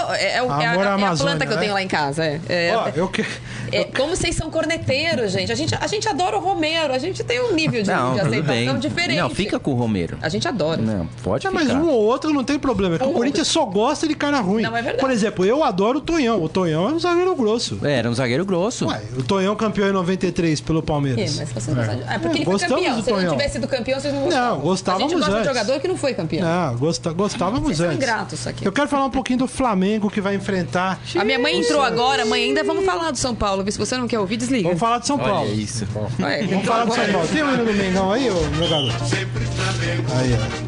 [0.09, 1.61] oh, é, é o- é a, Amor é a Amazônia, planta que eu né?
[1.61, 2.23] tenho lá em casa.
[2.25, 3.25] É, é, Ó, eu que...
[3.71, 5.51] é, como vocês são corneteiros, gente.
[5.51, 5.75] A, gente.
[5.75, 8.79] a gente adora o Romero, a gente tem um nível de, Não, de aceitação bem.
[8.79, 9.19] diferente.
[9.19, 10.17] Não, fica com o Romero.
[10.21, 10.81] A gente adora.
[10.81, 11.79] Não, pode É, mas ficar.
[11.79, 12.95] um ou outro não tem problema.
[12.95, 14.63] É que o Corinthians só gosta de cara ruim.
[14.63, 14.99] Não, é verdade.
[14.99, 16.41] Por exemplo, eu adoro o Tonhão.
[16.41, 17.79] O Tonhão é um zagueiro grosso.
[17.83, 18.87] É, Era um zagueiro grosso.
[18.87, 21.35] Ué, o Tonhão campeão em 93 pelo É, Palmeiras.
[21.37, 22.95] mas você não gosta de- Ah, porque ele foi Gostamos campeão.
[22.97, 24.61] do Se ele não tivesse sido campeão, vocês não Não, gostavam.
[24.61, 25.47] gostávamos A gente gosta antes.
[25.51, 26.47] de jogador que não foi campeão.
[26.47, 27.97] Não, gosta, gostávamos Vocês são antes.
[27.97, 28.65] ingratos isso aqui.
[28.65, 30.99] Eu quero falar um pouquinho do Flamengo que vai enfrentar.
[31.17, 33.56] A minha mãe entrou agora, mãe, ainda vamos falar do São Paulo.
[33.63, 33.71] Viu?
[33.71, 34.63] Se você não quer ouvir, desliga.
[34.63, 35.49] Vamos falar de São Paulo.
[35.49, 35.85] Olha isso.
[36.19, 37.05] Ué, Vamos entrou falar do São.
[37.11, 37.27] Paulo.
[37.27, 38.95] Tem o hino do Mengão aí, ô, meu garoto?
[40.15, 40.67] Aí, ó.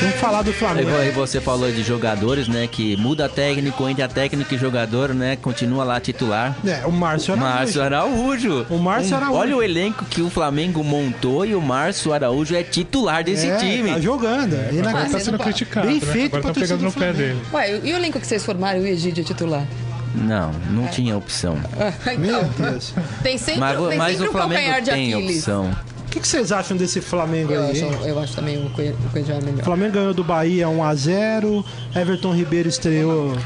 [0.00, 0.90] Vamos falar do Flamengo.
[0.96, 2.66] aí você falou de jogadores, né?
[2.66, 5.36] Que muda técnico, entra técnico e jogador, né?
[5.36, 6.54] Continua lá titular.
[6.66, 7.54] É, o Márcio Araújo.
[7.54, 8.66] Márcio Araújo.
[8.70, 9.38] O Márcio Um- Araújo.
[9.38, 13.56] Olha o elenco que o Flamengo montou e o Márcio Araújo é titular desse é,
[13.56, 13.90] time.
[13.92, 14.54] Tá jogando.
[14.54, 15.12] É Agora inacreditável.
[15.12, 16.00] tá sendo criticado, Bem né?
[16.12, 17.40] feito Agora pra tá pegando no pé dele.
[17.52, 19.64] Ué, e o elenco que vocês formaram, o Egídio é titular?
[20.14, 21.56] Não, não tinha opção.
[22.18, 22.92] Meu Então, Deus.
[23.22, 25.36] tem sempre, Mas, tem mas sempre o um Flamengo de tem Aquiles.
[25.38, 25.70] opção.
[26.06, 27.70] O que, que vocês acham desse Flamengo Eu aí?
[27.72, 29.64] acho, eu acho também o Coelho o é O melhor.
[29.64, 31.64] Flamengo ganhou do Bahia 1x0.
[31.96, 33.36] Everton Ribeiro estreou.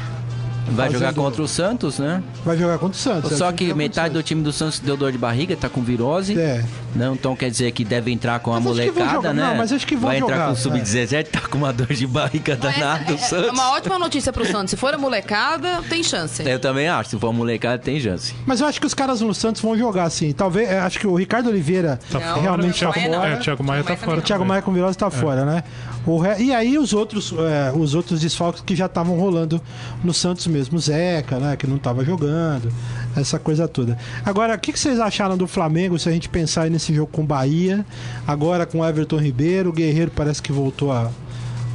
[0.70, 2.22] Vai jogar contra o Santos, né?
[2.44, 3.32] Vai jogar contra o Santos.
[3.32, 5.68] é Só o time que metade do time do Santos deu dor de barriga, tá
[5.68, 6.38] com virose.
[6.38, 6.62] É.
[6.95, 9.43] Não, então quer dizer que deve entrar com a Mas vão molecada, né?
[9.43, 10.57] Não, mas acho que vão Vai entrar jogar, com o é.
[10.57, 13.51] Sub-17, tá com uma dor de barriga danada o É Santos.
[13.51, 14.70] uma ótima notícia pro Santos.
[14.70, 16.43] Se for a molecada, tem chance.
[16.49, 18.34] Eu também acho, se for molecada, tem chance.
[18.47, 20.32] Mas eu acho que os caras no Santos vão jogar assim.
[20.32, 22.41] Talvez, é, acho que o Ricardo Oliveira Tá Não, fora.
[22.41, 23.18] realmente tá Thiago Maia não.
[23.20, 23.32] fora.
[23.32, 24.18] É, Thiago Maia tá fora.
[24.18, 24.45] O Thiago.
[24.45, 25.62] Maia com virose tá fora, né?
[26.07, 29.61] O re- E aí os outros, é, os outros desfalques que já estavam rolando
[30.03, 30.78] no Santos mesmo.
[30.78, 31.55] O Zeca, né?
[31.57, 32.72] Que não tava jogando.
[33.20, 33.96] Essa coisa toda.
[34.24, 37.84] Agora, o que, vocês acharam do Flamengo se a gente pensar nesse jogo com Bahia?
[38.26, 39.70] Agora com Everton Ribeiro.
[39.70, 41.10] O Guerreiro parece que voltou a,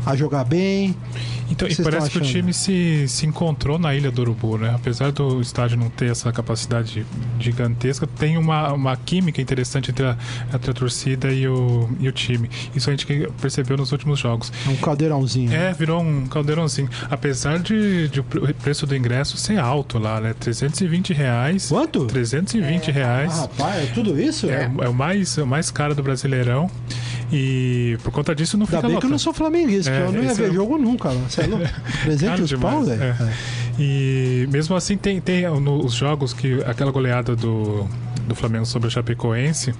[0.05, 0.95] a jogar bem.
[1.51, 4.71] Então, e parece que o time se, se encontrou na Ilha do Urubu, né?
[4.73, 7.05] Apesar do estádio não ter essa capacidade
[7.39, 10.17] gigantesca, tem uma, uma química interessante entre a,
[10.53, 12.49] entre a torcida e o, e o time.
[12.73, 13.05] Isso a gente
[13.39, 14.51] percebeu nos últimos jogos.
[14.65, 15.53] É um caldeirãozinho.
[15.53, 16.89] É, virou um caldeirãozinho.
[17.11, 20.33] Apesar de, de o pre- preço do ingresso ser alto lá, né?
[20.39, 21.67] 320 reais.
[21.69, 22.05] Quanto?
[22.05, 23.37] 320 Ah, reais.
[23.39, 24.49] rapaz, é tudo isso?
[24.49, 26.67] É, é o mais, é o mais caro do Brasileirão.
[27.31, 30.11] E por conta disso não Ainda fica bem que eu não sou flamenguista, É, eu
[30.11, 31.09] não ia ver é- jogo nunca.
[31.09, 31.21] Lá.
[31.29, 31.65] Você é louco?
[32.03, 33.03] 300 Caro pau, demais, velho?
[33.29, 33.33] é.
[33.79, 37.87] E mesmo assim tem, tem nos jogos que aquela goleada do,
[38.27, 39.73] do Flamengo sobre o Chapecoense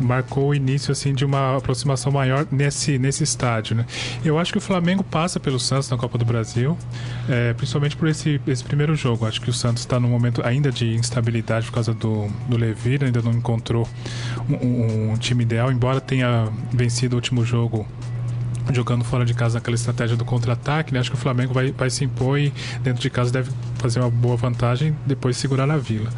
[0.00, 3.74] marcou o início assim de uma aproximação maior nesse, nesse estádio.
[3.74, 3.84] Né?
[4.24, 6.78] Eu acho que o Flamengo passa pelo Santos na Copa do Brasil,
[7.28, 9.26] é, principalmente por esse, esse primeiro jogo.
[9.26, 13.02] Acho que o Santos está num momento ainda de instabilidade por causa do, do Levir,
[13.02, 13.88] ainda não encontrou
[14.48, 17.84] um, um- um time ideal, embora tenha vencido o último jogo
[18.72, 21.00] jogando fora de casa naquela estratégia do contra-ataque, né?
[21.00, 24.10] Acho que o Flamengo vai, vai se impor e dentro de casa deve fazer uma
[24.10, 26.10] boa vantagem, depois segurar na Vila.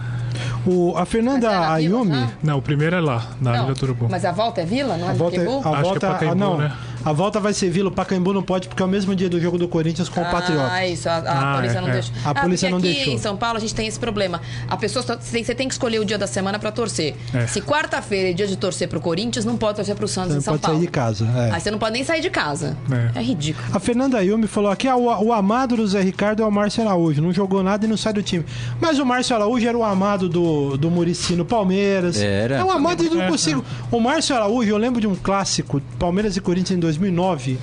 [0.67, 2.11] O, a Fernanda é na Vila, Ayumi.
[2.27, 2.31] tá?
[2.43, 4.09] Não, o primeiro é lá, na Não, Ilha do Urubu.
[4.11, 5.57] Mas a volta é Vila, não é A volta, Pacaembu?
[5.57, 6.73] a Acho que é volta, Pacaembu, ah, não, né?
[7.05, 9.41] A volta vai ser Vila, o Pacaembu não pode porque é o mesmo dia do
[9.41, 10.69] jogo do Corinthians com o Patriota.
[10.73, 11.93] Ah, isso, a, a Ah, polícia é, não é.
[11.93, 12.15] deixou.
[12.25, 13.13] A ah, polícia não aqui deixou.
[13.15, 14.41] em São Paulo a gente tem esse problema.
[14.69, 17.15] A pessoa só- você tem, você tem que escolher o dia da semana pra torcer.
[17.35, 17.47] É.
[17.47, 20.37] Se quarta-feira é dia de torcer pro Corinthians, não pode torcer pro Santos Você em
[20.37, 20.77] não São pode Paulo.
[20.79, 21.29] sair de casa.
[21.37, 21.51] é.
[21.55, 22.77] Aí você não pode nem sair de casa.
[23.15, 23.19] É.
[23.19, 23.67] É, ridículo.
[23.75, 26.83] A Fernanda Ayumi falou aqui: ah, o, o amado do Zé Ricardo é o Márcio
[26.83, 27.21] Araújo.
[27.23, 28.45] Não jogou nada e não sai do time.
[28.81, 32.21] Mas o Márcio Araújo era o amado do, do Murici no Palmeiras.
[32.21, 32.57] Era.
[32.57, 33.29] É o amado e não É.
[33.29, 33.65] consigo.
[33.91, 37.59] O Márcio Araújo, eu lembro de um clássico, Palmeiras e Corinthians em 2009.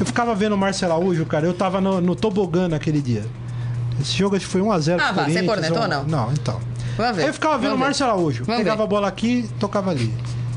[0.00, 1.46] Eu ficava vendo o Márcio Araújo, cara.
[1.46, 3.24] Eu tava no, no tobogã naquele dia.
[4.00, 6.04] Esse jogo acho que foi 1x0 Ah, vá, você cornetou ou não?
[6.04, 6.60] Não, então.
[6.96, 7.22] Vamos ver.
[7.22, 7.78] Aí eu ficava vendo o.
[7.78, 8.44] Márcio Araújo.
[8.44, 8.82] Vamos Pegava ver.
[8.84, 10.12] a bola aqui, tocava ali.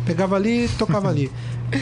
[0.05, 1.31] Pegava ali, tocava ali.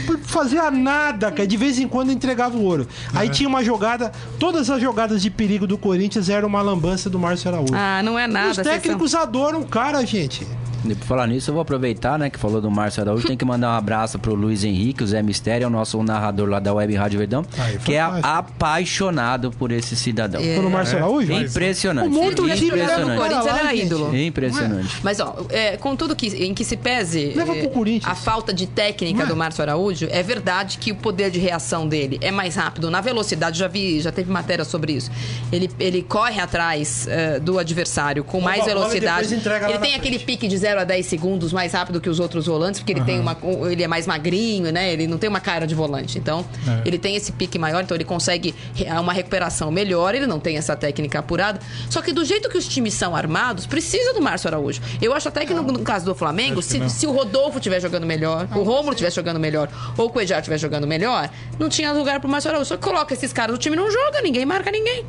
[0.08, 1.48] Não fazia nada, cara.
[1.48, 2.88] De vez em quando entregava o ouro.
[3.14, 3.32] Aí É.
[3.32, 4.12] tinha uma jogada.
[4.38, 7.74] Todas as jogadas de perigo do Corinthians eram uma lambança do Márcio Araújo.
[7.76, 8.50] Ah, não é nada.
[8.52, 10.46] Os vocês são- técnicos adoram o cara, gente.
[10.86, 13.46] E por falar nisso, eu vou aproveitar, né, que falou do Márcio Araújo, tem que
[13.46, 16.74] mandar um abraço pro Luiz Henrique, o Zé Mistério, é o nosso narrador lá da
[16.74, 18.28] Web Rádio Verdão, Aí, que é fantástico.
[18.28, 20.42] apaixonado por esse cidadão.
[20.42, 20.56] É.
[20.56, 21.32] Pelo Márcio Araújo?
[21.32, 22.14] Impressionante.
[22.14, 23.86] Jogava no leva o cara Corinthians, lá, ele era gente.
[23.86, 24.16] ídolo.
[24.16, 24.98] Impressionante.
[25.04, 28.12] Mas, ó, é, contudo que, em que se pese Leva é, pro Corinthians.
[28.12, 29.26] a falta de técnica é?
[29.26, 32.90] do Márcio Araújo, é verdade que o poder de reação dele é mais rápido.
[32.90, 35.12] Na velocidade, já vi, já teve matéria sobre isso.
[35.52, 39.34] Ele, ele corre atrás é, do adversário com mais velocidade.
[39.34, 40.26] Ele tem aquele frente.
[40.26, 43.20] pique de 0 a 10 segundos mais rápido que os outros volantes, porque ele tem
[43.20, 43.36] uma.
[43.70, 44.92] Ele é mais magrinho, né?
[44.94, 46.18] Ele não tem uma cara de volante.
[46.18, 46.88] Então, É.
[46.88, 48.54] ele tem esse pique maior, então ele consegue
[49.02, 51.60] uma recuperação melhor, ele não tem essa técnica apurada.
[51.90, 54.82] Só que do jeito que os times são armados, precisa do Márcio Araújo.
[55.02, 58.06] Eu acho até que no, no caso do Flamengo, se, se o Rodolfo estiver jogando
[58.06, 62.20] melhor, o Rômulo estiver jogando melhor, ou o Cuejar estiver jogando melhor, não tinha lugar
[62.20, 62.68] pro Márcio Araújo.
[62.70, 65.06] Só que coloca esses caras, o time não joga, ninguém marca ninguém.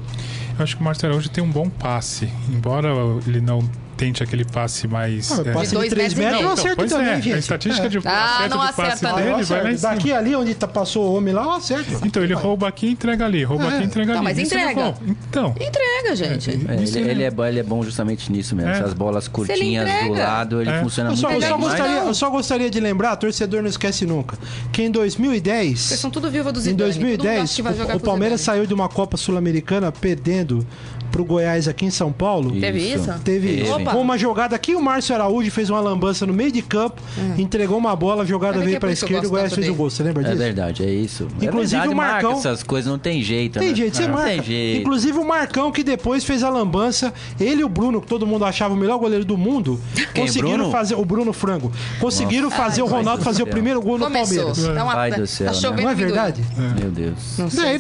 [0.58, 2.28] Eu acho que o Márcio Araújo tem um bom passe.
[2.48, 2.88] Embora
[3.26, 3.61] ele não
[4.01, 5.30] tente aquele passe mais.
[5.30, 6.53] Ah, é, passe de dois 3 metros e metros eu meio.
[6.55, 7.32] acerto pois também, é, gente.
[7.34, 9.14] a estatística de Ah, acerto de passe acerta, não.
[9.16, 9.42] dele vai lá em
[9.74, 9.82] acerto.
[9.82, 10.16] Daqui cima.
[10.18, 12.01] ali onde tá, passou o homem lá, eu acerto.
[12.07, 13.68] Então ele rouba aqui e entrega ali, rouba É.
[13.68, 14.24] aqui e entrega Tá, ali.
[14.24, 14.94] mas Isso entrega.
[15.07, 15.55] Então.
[15.61, 16.51] Entrega, gente.
[16.51, 18.70] É, ele, ele é bom, ele é bom justamente nisso mesmo.
[18.70, 18.78] É.
[18.78, 20.80] Essas bolas curtinhas do lado, ele É.
[20.80, 24.07] funciona Eu só, muito eu, só gostaria, eu só gostaria de lembrar, torcedor não esquece
[24.07, 24.38] nunca,
[24.72, 26.92] que em 2010, Vocês são tudo viva do em Zidane.
[26.94, 30.66] todo mundo acha 2010, que vai jogar o, Palmeiras saiu de uma Copa Sul-Americana perdendo
[31.11, 32.50] pro Goiás aqui em São Paulo.
[32.52, 32.61] Isso.
[32.61, 33.14] Teve isso?
[33.24, 33.70] Teve.
[33.70, 33.92] Opa.
[33.92, 37.00] com uma jogada aqui, o Márcio Araújo fez uma lambança no meio de campo,
[37.38, 39.74] entregou uma bola, a jogada veio é pra isso esquerda e o Goiás fez o
[39.74, 39.90] gol.
[39.90, 40.38] Você lembra É disso?
[40.38, 41.26] verdade, é isso.
[41.40, 43.58] Inclusive, é verdade, o Marcão- marca essas coisas, não tem jeito.
[43.58, 43.74] Tem né?
[43.74, 44.30] jeito, você não marca.
[44.30, 44.80] tem jeito.
[44.80, 48.44] Inclusive o Marcão, que depois fez a lambança, ele e o Bruno, que todo mundo
[48.44, 50.70] achava o melhor goleiro do mundo, Quem, conseguiram Bruno?
[50.72, 50.94] fazer.
[50.94, 51.70] O Bruno Frango.
[51.98, 53.52] Conseguiram fazer o Ronaldo fazer o céu.
[53.52, 54.36] primeiro gol no Começou.
[54.46, 54.74] Palmeiras.
[54.74, 55.58] Tá uma, Pai do céu, tá né?
[55.61, 56.42] chovendo Não é verdade?
[56.80, 57.38] Meu Deus.
[57.38, 57.46] Não.
[57.64, 57.78] É.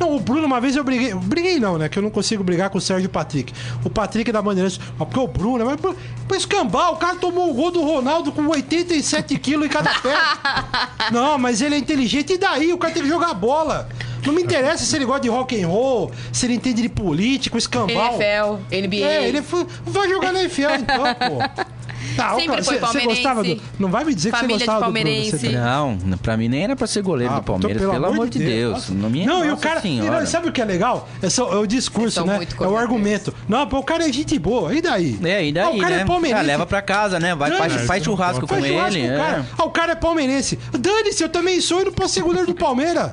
[0.00, 1.14] Não, o Bruno, uma vez eu briguei.
[1.14, 1.88] Briguei não, né?
[1.88, 3.52] Que eu não consigo brigar com o Sérgio Patrick.
[3.84, 4.80] O Patrick da Bandeirantes.
[4.98, 5.94] Ah, porque o Bruno, mas pra-
[6.26, 10.14] pra escambar, o cara tomou o gol do Ronaldo com 87 quilos em cada pé.
[11.12, 12.32] não, mas ele é inteligente.
[12.34, 12.72] E daí?
[12.72, 13.88] O cara tem que jogar bola.
[14.24, 17.56] Não me interessa se ele gosta de rock and roll, se ele entende de político,
[17.56, 18.20] escambau.
[18.20, 18.96] NFL, NBA.
[19.06, 21.66] É, ele foi, vai jogar na NFL então, pô.
[22.16, 23.46] Tá, Sempre cara, foi você gostava do.
[23.48, 23.62] palmeirense.
[23.78, 24.94] Não vai me dizer que você de gostava do Bruno.
[25.04, 25.38] palmeirense.
[25.38, 28.28] você- Não, pra mim nem era pra ser goleiro Ah, do Palmeiras, então, pelo, amor
[28.28, 28.72] de Deus.
[28.74, 28.94] Nossa.
[28.94, 29.80] Não, minha Não, e o cara.
[29.80, 30.24] senhora.
[30.24, 31.08] e sabe o que é legal?
[31.22, 32.40] É, só, é o discurso, né?
[32.60, 33.34] É o argumento.
[33.48, 34.74] Não, pô, o cara é gente boa.
[34.74, 35.18] E daí?
[35.24, 36.02] É, e daí, Ah, o cara né?
[36.02, 36.42] é palmeirense.
[36.44, 37.34] Ah, leva pra casa, né?
[37.34, 38.62] Vai, Não, faz, é, faz churrasco pode.
[38.62, 39.08] com Faz churrasco ele.
[39.08, 39.18] com o é.
[39.18, 39.46] cara.
[39.58, 40.58] Ah, o cara é palmeirense.
[40.78, 43.12] Dane-se, eu também sou e não posso ser goleiro do Palmeiras.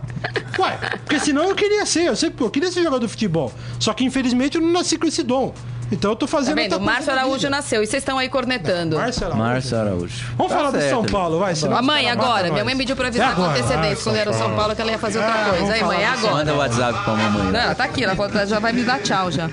[0.60, 2.04] Ué, porque senão eu queria ser.
[2.08, 3.52] Eu sempre eu queria ser jogador de futebol.
[3.80, 5.54] Só que infelizmente eu não nasci com esse dom.
[5.94, 6.74] Então eu tô Tá fazendo vendo?
[6.74, 8.98] outra O coisa Márcio Araújo nasceu e vocês estão aí cornetando.
[8.98, 9.44] Márcio Araújo.
[9.44, 10.26] Márcio Araújo.
[10.38, 11.12] Vamos Tá falar do certo, São ele.
[11.12, 11.56] Paulo, vai.
[11.56, 12.52] senão A mãe, agora.
[12.52, 13.60] Minha mãe pediu pra É avisar com agora.
[13.60, 15.74] antecedência Ah, quando era o São Paulo que ela ia fazer outra Ah, coisa.
[15.74, 16.34] Aí, mãe, é do agora.
[16.36, 17.44] Manda o WhatsApp pra mamãe.
[17.46, 17.60] Não, lá.
[17.66, 19.50] ela tá aqui, ela falou- já vai me dar tchau já.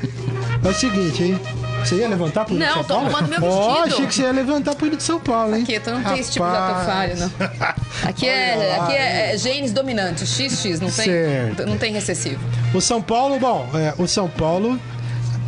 [0.65, 1.41] É o seguinte, hein?
[1.85, 3.85] Você ia levantar pro Não, São tô arrumando meu vestido.
[3.95, 5.63] achei que você ia levantar pro de São Paulo, hein?
[5.63, 6.77] Aqui, tu não tem esse tipo de Rapaz.
[6.77, 8.09] atofalho, não.
[8.09, 11.67] Aqui é, aqui é, é genes dominantes, XX, não tem, Certo.
[11.67, 12.39] não tem recessivo.
[12.75, 14.79] O São Paulo, bom, é, o São Paulo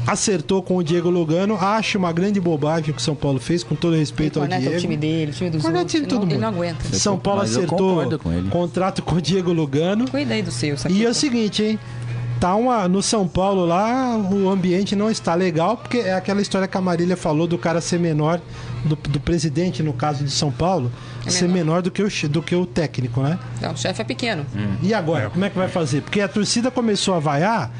[0.06, 1.56] acertou com o Diego Lugano.
[1.56, 4.58] Acho uma grande bobagem o que o São Paulo fez, com todo respeito ao é
[4.58, 4.76] Diego.
[4.76, 5.92] o time dele, o time dos Corneta outros.
[5.92, 6.64] time de todo ele, não, mundo.
[6.64, 6.96] ele não aguenta.
[6.98, 8.48] São Paulo Mas acertou com ele.
[8.50, 10.10] contrato com o Diego Lugano.
[10.10, 11.78] Cuida aí do seu, E é o seguinte, hein?
[12.40, 16.66] Tá uma, no São Paulo lá, o ambiente não está legal, porque é aquela história
[16.66, 18.40] que a Marília falou do cara ser menor,
[18.84, 20.90] do, do presidente, no caso de São Paulo,
[21.24, 21.54] É ser menor.
[21.54, 23.38] menor do que, o, do que o técnico, né?
[23.60, 24.44] Não, o chefe é pequeno.
[24.82, 26.02] E agora, como é que vai fazer?
[26.02, 27.70] Porque a torcida começou a vaiar,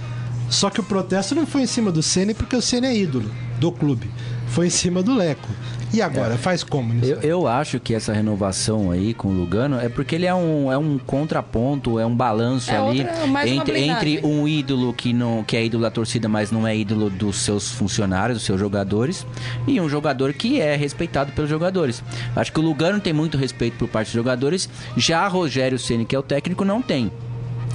[0.53, 3.31] só que o protesto não foi em cima do Ceni, porque o Ceni é ídolo
[3.59, 4.11] do clube.
[4.49, 5.49] Foi em cima do Leco.
[5.95, 6.93] E agora, faz como?
[6.93, 10.35] nisso Eu, eu acho que essa renovação aí com o Lugano é porque ele é
[10.35, 15.13] um, é um contraponto, é um balanço É ali outra- entre, entre um ídolo que,
[15.13, 18.59] não, que é ídolo da torcida, mas não é ídolo dos seus funcionários, dos seus
[18.61, 19.27] jogadores,
[19.67, 22.03] e um jogador que é respeitado pelos jogadores.
[22.37, 26.17] Acho que o Lugano tem muito respeito por parte dos jogadores, já Rogério Ceni, que
[26.17, 27.11] é o técnico, não tem.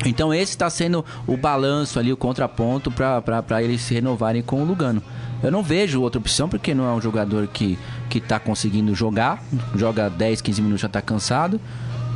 [0.06, 4.66] Então esse está sendo o balanço ali, o contraponto para eles se renovarem com o
[4.66, 5.02] Lugano.
[5.41, 7.78] Eu não vejo outra opção porque não é um jogador que
[8.10, 9.43] que está conseguindo jogar,
[9.76, 11.60] joga 10, 15 minutos já está cansado,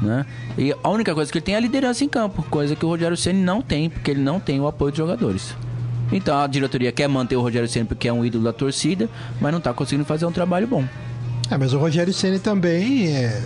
[0.02, 0.26] né?
[0.58, 2.88] E a única coisa que ele tem é a liderança em campo, coisa que o
[2.88, 5.56] Rogério Ceni não tem, porque ele não tem o apoio dos jogadores.
[6.12, 9.10] Então a diretoria quer manter o Rogério Ceni porque é um ídolo da torcida,
[9.40, 10.86] mas não está conseguindo fazer um trabalho bom.
[11.50, 13.42] É, mas o Rogério Ceni também é,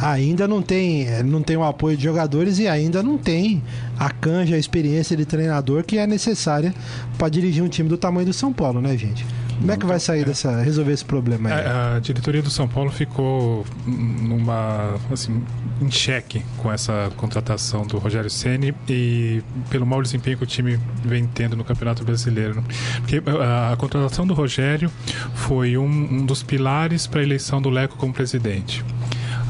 [0.00, 3.62] ainda não tem, é, não tem o apoio de jogadores e ainda não tem
[3.98, 6.74] a canja, a experiência de treinador que é necessária
[7.16, 9.26] para dirigir um time do tamanho do São Paulo, né, gente?
[9.58, 11.66] Como é que vai sair dessa, resolver esse problema aí?
[11.66, 15.42] A, a diretoria do São Paulo ficou numa assim
[15.80, 20.78] em xeque com essa contratação do Rogério Ceni e pelo mau desempenho que o time
[21.04, 22.54] vem tendo no Campeonato Brasileiro.
[22.54, 22.62] né?
[22.98, 24.90] Porque a, a contratação do Rogério
[25.34, 28.84] foi um, um dos pilares para a eleição do Leco como presidente.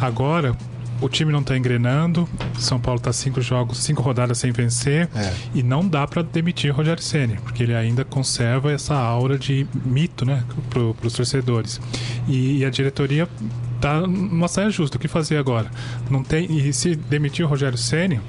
[0.01, 0.57] Agora
[1.01, 2.29] o time não está engrenando,
[2.59, 5.33] São Paulo está cinco jogos, cinco rodadas sem vencer É.
[5.55, 9.65] e não dá para demitir o Rogério Ceni, porque ele ainda conserva essa aura de
[9.85, 11.81] mito, né, para os torcedores.
[12.27, 13.29] E, e a diretoria
[13.81, 14.97] tá numa saia justa.
[14.97, 15.71] O que fazer agora?
[16.11, 18.21] Não tem e se demitir o Rogério Ceni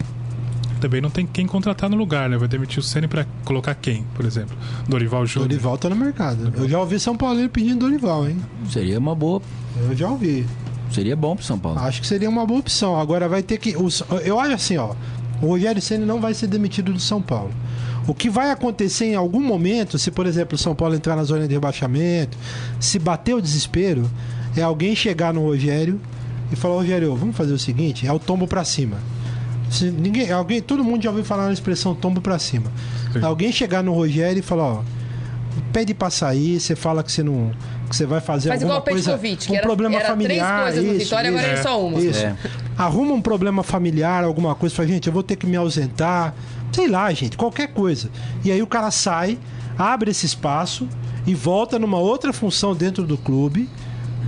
[0.80, 2.38] também não tem quem contratar no lugar, né?
[2.38, 4.56] Vai demitir o Ceni para colocar quem, por exemplo?
[4.88, 5.50] Dorival Júnior.
[5.50, 6.54] Dorival tá no mercado.
[6.56, 8.38] Eu já ouvi São Paulo pedindo Dorival, hein?
[8.70, 9.42] Seria uma boa.
[9.90, 10.46] Eu já ouvi.
[11.00, 11.80] Seria bom pro São Paulo.
[11.80, 13.00] Acho que seria uma boa opção.
[13.00, 13.76] Agora vai ter que.
[13.78, 14.94] os- eu acho assim, ó.
[15.42, 17.52] O Rogério Ceni não vai ser demitido do São Paulo.
[18.08, 21.24] O que vai acontecer em algum momento, se por exemplo o São Paulo entrar na
[21.24, 22.38] zona de rebaixamento,
[22.80, 24.10] se bater o desespero,
[24.58, 26.00] é alguém chegar no Rogério
[26.52, 28.98] e falar: Rogério, vamos fazer o seguinte: é o tombo pra cima.
[29.72, 32.72] Se ninguém, alguém, todo mundo já ouviu falar na expressão tombo pra cima.
[33.14, 33.24] Sim.
[33.24, 34.82] Alguém chegar no Rogério e falar: ó,
[35.72, 37.52] pede pra sair, você fala que você não.
[37.90, 40.64] Que você vai fazer Faz alguma coisa, Petkovic, que um era, problema era familiar, três
[40.64, 41.60] coisas no isso, Vitória, agora isso.
[41.60, 42.00] é só uma.
[42.00, 42.26] Isso.
[42.26, 42.36] É.
[42.78, 46.36] Arruma um problema familiar, alguma coisa, fala, gente, eu vou ter que me ausentar.
[46.72, 48.12] Sei lá, gente, qualquer coisa.
[48.46, 49.40] E aí o cara sai,
[49.78, 50.88] abre esse espaço
[51.26, 53.68] e volta numa outra função dentro do clube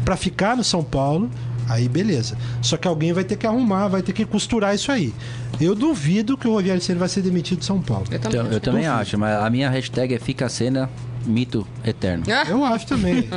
[0.03, 1.29] pra ficar no São Paulo.
[1.69, 2.35] Aí beleza.
[2.61, 5.13] Só que alguém vai ter que arrumar, vai ter que costurar isso aí.
[5.59, 8.05] Eu duvido que o Rogério Ceni vai ser demitido de São Paulo.
[8.09, 8.39] Eu também.
[8.39, 10.89] Então, eu também acho, mas a minha hashtag é Fica a Cena
[11.25, 12.23] Mito Eterno.
[12.29, 13.27] Ah, Eu acho também.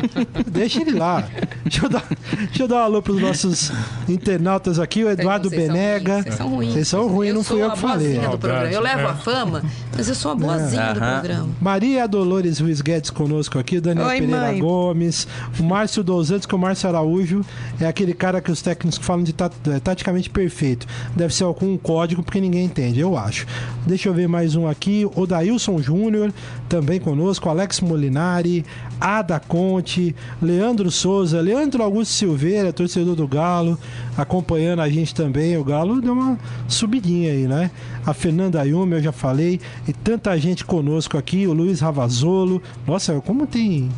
[0.47, 1.25] Deixa ele lá.
[1.65, 2.05] Deixa eu dar,
[2.47, 3.71] deixa eu dar um alô pros nossos
[4.09, 6.23] internautas aqui, o Eduardo vocês Benega.
[6.23, 6.73] Vocês são ruins.
[6.73, 8.19] Vocês são ruins, não fui eu que falei.
[8.19, 8.71] do programa.
[8.71, 9.15] Eu levo a É.
[9.15, 9.63] fama,
[9.97, 11.13] mas eu sou a boazinha do Aham.
[11.21, 11.49] programa.
[11.61, 14.59] Maria Dolores Ruiz Guedes conosco aqui, Daniel Oi, Pereira mãe.
[14.59, 15.27] Gomes,
[15.59, 17.45] o Márcio dos Anjos, que é o Márcio Araújo
[17.81, 20.87] é aquele cara que os técnicos falam de tat- é, taticamente perfeito.
[21.15, 23.47] Deve ser algum código, porque ninguém entende, eu acho.
[23.87, 26.33] Deixa eu ver mais um aqui, o Dailson Júnior,
[26.69, 28.65] também conosco, Alex Molinari,
[29.01, 33.79] Ada Conte, Leandro Souza, Leandro Augusto Silveira, torcedor do Galo,
[34.17, 35.57] acompanhando a gente também.
[35.57, 36.39] O Galo deu uma
[36.69, 37.71] subidinha aí, né?
[38.05, 42.63] A Fernanda Ayumi, eu já falei, e tanta gente conosco aqui, o Luiz Ravazolo.
[42.87, 43.89] Nossa, como tem.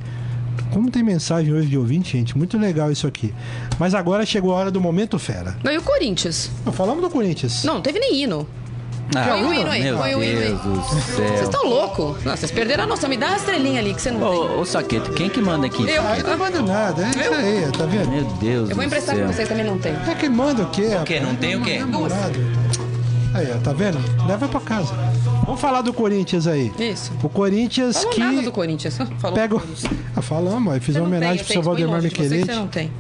[0.73, 2.37] Como tem mensagem hoje de ouvinte, gente?
[2.37, 3.33] Muito legal isso aqui.
[3.79, 5.57] Mas agora chegou a hora do momento fera.
[5.63, 6.51] Não, e o Corinthians?
[6.65, 7.63] Não, falamos do Corinthians.
[7.65, 8.47] Não, não teve nem hino.
[9.15, 10.49] Ah, Põe o hino aí, meu põe o hino aí.
[10.49, 12.25] Deus do Vocês estão loucos?
[12.25, 13.09] Nossa, vocês perderam a noção.
[13.09, 14.29] Me dá uma estrelinha ali que você não tem.
[14.29, 15.89] Ô, ô Saqueto, quem que manda aqui?
[15.89, 16.03] Eu.
[16.03, 18.11] Ah, não manda nada, é isso aí, tá vendo?
[18.11, 19.93] Meu Deus Eu vou emprestar pra vocês também não tem.
[19.93, 20.89] É que manda o quê?
[21.01, 21.21] O quê?
[21.21, 21.79] Não tem o quê?
[21.79, 22.39] Namorado.
[23.35, 23.99] Aí, ó, tá vendo?
[24.27, 24.95] Leva pra casa.
[25.45, 26.73] Vamos falar do Corinthians aí.
[26.79, 27.13] Isso.
[27.23, 28.21] O Corinthians Falou que.
[28.21, 28.99] nada do Corinthians.
[29.21, 29.61] Falou pega do o...
[29.61, 29.93] Corinthians.
[30.17, 32.47] Ah, falamos, aí fiz Você uma tem, homenagem eu pro seu Valdemar que Micheletti.
[32.47, 32.91] Você não tem.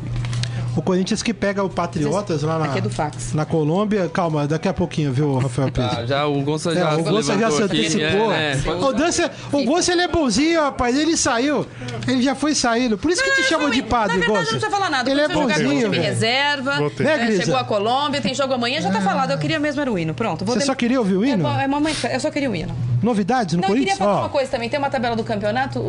[0.77, 3.33] O Corinthians que pega o Patriotas lá na, é do fax.
[3.33, 4.09] na Colômbia.
[4.12, 5.91] Calma, daqui a pouquinho, viu, Rafael Pires?
[5.99, 8.33] Ah, já o Gonça É, já o Gonça já se aqui, antecipou.
[8.33, 8.70] é, é.
[8.70, 10.97] O Gonça, o Gonça ele é bonzinho, rapaz.
[10.97, 11.66] Ele saiu.
[12.07, 12.99] Ele já foi saindo.
[12.99, 14.53] Por isso que te Não, chamam não, de Na padre, verdade, Gonça.
[14.53, 15.11] não precisa falar nada.
[15.11, 16.79] Ele é bonzinho, time reserva.
[16.81, 19.31] Né, chegou a Colômbia, tem jogo amanhã, já tá falado.
[19.31, 20.12] Eu queria mesmo era o hino.
[20.14, 20.45] Pronto.
[20.45, 21.49] Vou Você só queria ouvir o É, hino?
[21.49, 22.77] é mamãe, eu só queria o hino.
[23.07, 23.98] Novidades no Não, eu queria Corinthians?
[23.98, 24.68] falar Ó, uma coisa também.
[24.68, 25.82] Tem uma tabela do campeonato, o,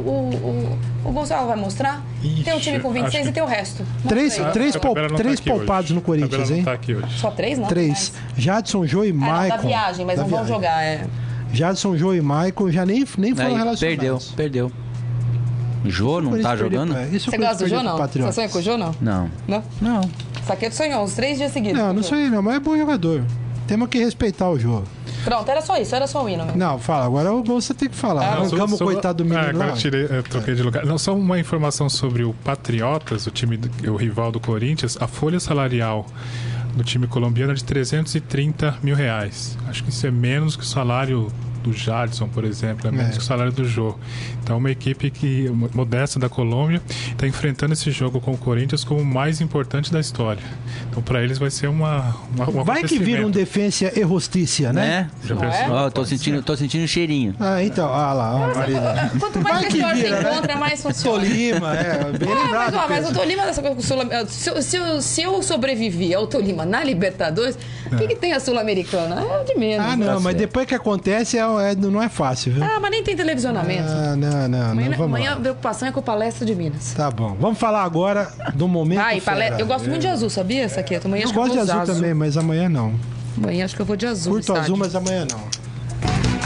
[1.03, 2.01] o, o Gonçalo vai mostrar.
[2.23, 3.83] Ixi, tem um time com 26 acho e tem o resto.
[3.83, 4.51] Mostra Três- aí.
[4.51, 5.57] três A tabela não três aqui hoje.
[5.59, 6.63] poupados no A tabela Corinthians, não hein?
[6.63, 7.19] tá aqui hoje.
[7.19, 7.67] Só três, não?
[7.67, 8.13] três.
[8.37, 9.55] Jadson, Jô e Ah, não, Maicon.
[9.57, 10.55] da viagem, mas Da não vão viagem.
[10.55, 10.83] jogar.
[10.83, 11.05] É.
[11.51, 13.79] Jadson, Jô e Maicon já nem, nem foram Aí, relacionados.
[13.79, 14.71] perdeu, perdeu.
[15.85, 16.97] Jô não tá perdeu- jogando?
[16.97, 17.97] é, isso Você gosta do perdeu Jô, não?
[17.97, 18.95] Você sonha com o Jô, não?
[19.01, 19.29] Não.
[19.47, 19.63] Não?
[19.81, 20.01] Não.
[20.45, 21.79] Saqueto sonhou uns três dias seguidos.
[21.79, 22.09] Não, com não Jô.
[22.09, 23.23] sei não, mas é bom jogador.
[23.67, 24.85] Temos que respeitar o jogo.
[25.27, 26.57] Pronto, era só isso, era só o hino mesmo.
[26.57, 28.23] Não, fala, agora o Gonça tem que falar.
[28.23, 30.85] Ah, Arrancamos o coitado do Ah, menino eu tirei, eu troquei de lugar.
[30.85, 34.97] Não, só uma informação sobre o Patriotas, o time, do- o rival do Corinthians.
[35.01, 36.05] A folha salarial
[36.75, 39.57] do time colombiano é de 330 mil reais.
[39.67, 41.27] Acho que isso é menos que o salário
[41.67, 43.11] do Jadson, por exemplo, é menos É.
[43.13, 43.95] que o salário do Jô.
[44.43, 49.01] Então, uma equipe que modesta da Colômbia está enfrentando esse jogo com o Corinthians como
[49.01, 50.41] o mais importante da história.
[50.89, 54.71] Então, para eles vai ser uma, uma um Vai que vira um defensa e rostícia,
[54.73, 54.77] né?
[54.87, 55.09] Né?
[55.25, 55.37] Já é?
[55.39, 55.75] pensou?
[55.75, 57.35] Ó, tô sentindo, tô sentindo um cheirinho.
[57.39, 59.11] Ah, então, ah lá, ó, Marília.
[59.19, 60.31] Quanto mais Vai que pessoas vira, né?
[60.31, 61.19] encontra, mais funciona.
[61.19, 62.75] Tolima, é, bem Ah, mas, lembrado.
[62.75, 66.13] ó, mas o Tolima, dessa coisa com o Sul- se, eu- se, se eu sobrevivi
[66.13, 67.57] ao Tolima na Libertadores,
[67.91, 69.21] o que, que tem a Sul-Americana?
[69.21, 69.85] É de menos.
[69.85, 70.05] Ah, né?
[70.05, 70.37] não, mas certo.
[70.37, 72.63] depois que acontece, é, é- não é fácil, viu?
[72.63, 73.83] Ah, mas nem tem televisionamento.
[73.89, 75.39] Ah, não, não, amanhã não, vamos amanhã a lá.
[75.41, 76.93] preocupação é com a palestra de Minas.
[76.95, 79.59] Tá bom, vamos falar agora do momento Ai, palestra.
[79.61, 81.07] Eu gosto muito de azul, sabia, Saqueto?
[81.07, 82.93] Amanhã Eu acho que eu gosto de usar azul também, mas amanhã não.
[83.37, 84.33] Amanhã acho que eu vou de azul.
[84.33, 84.61] Curto estádio.
[84.63, 85.39] azul, mas amanhã não.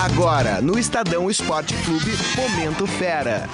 [0.03, 3.47] Agora, no Estadão Esporte Clube, Momento Fera.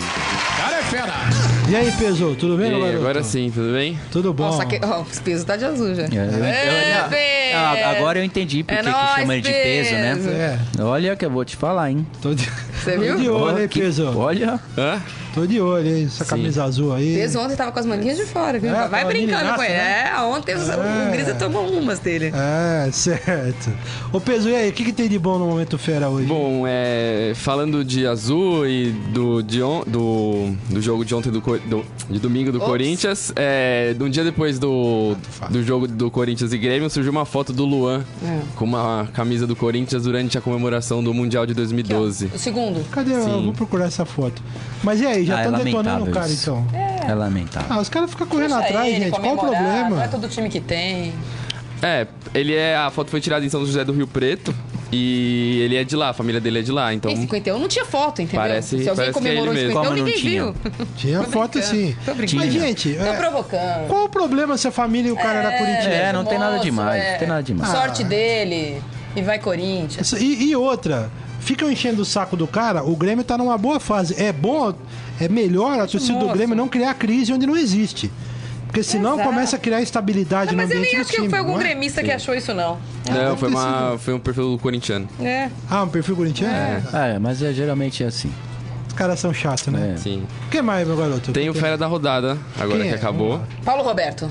[0.57, 1.56] cara é fera.
[1.69, 3.99] E aí, Peso, tudo bem, E agora sim, tudo bem?
[4.09, 4.45] Tudo bom?
[4.45, 4.79] Nossa, que...
[4.83, 6.03] ó, os pesos tá de azul já.
[6.03, 9.91] É, eu- eu- É, agora eu entendi por É que nóis, chama ele de peso,
[9.91, 10.15] né?
[10.15, 10.31] Pedro.
[10.31, 12.07] É, Olha que eu vou te falar, hein?
[12.21, 12.49] tô de,
[12.95, 13.33] Você tô de viu?
[13.35, 14.05] olho, hein, Peso?
[14.17, 15.01] Olha, Hã?
[15.33, 16.05] Tô de olho, hein?
[16.05, 17.13] Essa camisa azul aí.
[17.15, 18.73] Peso ontem tava com as manguinhas de fora, viu?
[18.75, 19.73] É, Vai brincando com ele.
[19.73, 20.11] né?
[20.15, 21.07] É, ontem o- É.
[21.07, 22.31] o Grisa tomou umas dele.
[22.33, 23.71] É, certo.
[24.11, 26.25] Ô, Peso, e aí, o que, que tem de bom no Momento Fera hoje?
[26.25, 31.39] Bom, é, falando de azul e do, de on- do, do jogo de ontem, do,
[31.39, 32.67] do- de domingo do Ops.
[32.67, 35.15] Corinthians, é, um dia depois do,
[35.51, 38.39] do jogo do Corinthians e Grêmio, surgiu uma foto do Luan É.
[38.55, 42.31] com uma camisa do Corinthians durante a comemoração do Mundial de 2012.
[42.33, 42.76] O segundo.
[42.91, 43.13] Cadê?
[43.13, 43.43] Eu Sim.
[43.45, 44.41] vou procurar essa foto.
[44.83, 46.51] Mas e aí, já Ah, é estão detonando o cara, isso.
[46.51, 46.65] então?
[47.07, 47.67] é lamentável.
[47.69, 49.09] Ah, os caras ficam correndo Deixa atrás, ele gente.
[49.19, 50.07] Qual o comemorar, Não é problema?
[50.09, 51.13] todo time que tem.
[51.81, 52.75] É, ele é.
[52.75, 54.53] A foto foi tirada em São José do Rio Preto
[54.91, 57.11] e ele é de lá, a família dele é de lá, então.
[57.11, 58.41] Em 51 não tinha foto, entendeu?
[58.41, 59.79] Parece- Se alguém parece que é comemorou ele em mesmo.
[59.79, 60.43] 51, Como não ninguém tinha?
[60.43, 60.55] viu.
[60.97, 61.95] Tinha foto sim.
[62.03, 62.41] tô brincando.
[62.43, 63.87] Mas, gente, Tô é, provocando.
[63.87, 65.93] qual o problema se a família e o cara era corintiano?
[65.93, 67.11] É, não tem nada demais, é.
[67.11, 67.71] não tem nada demais.
[67.71, 68.81] Sorte dele.
[69.15, 70.11] E vai Corinthians.
[70.13, 71.09] E, e outra,
[71.39, 74.15] ficam enchendo o saco do cara, o Grêmio tá numa boa fase.
[74.21, 74.73] É bom,
[75.19, 76.33] é melhor a torcida do moço.
[76.37, 78.11] Grêmio não criar crise onde não existe.
[78.67, 79.29] Porque senão Exato.
[79.29, 81.55] começa a criar instabilidade Não, no mas eu ambiente nem do acho que foi algum
[81.55, 81.59] é?
[81.59, 82.77] gremista que achou isso, não.
[83.07, 85.07] Não, deve foi, uma, foi um perfil corintiano.
[85.21, 85.49] É.
[85.69, 86.53] Ah, um perfil corintiano?
[86.93, 88.31] É, mas é geralmente assim.
[88.87, 89.93] Os caras são chatos, né?
[89.95, 89.97] É.
[89.97, 90.25] Sim.
[90.47, 91.31] O que mais, meu garoto?
[91.31, 92.97] Tem o Fera da Rodada, agora Quem que é?
[92.97, 93.39] acabou.
[93.63, 94.29] Paulo Roberto.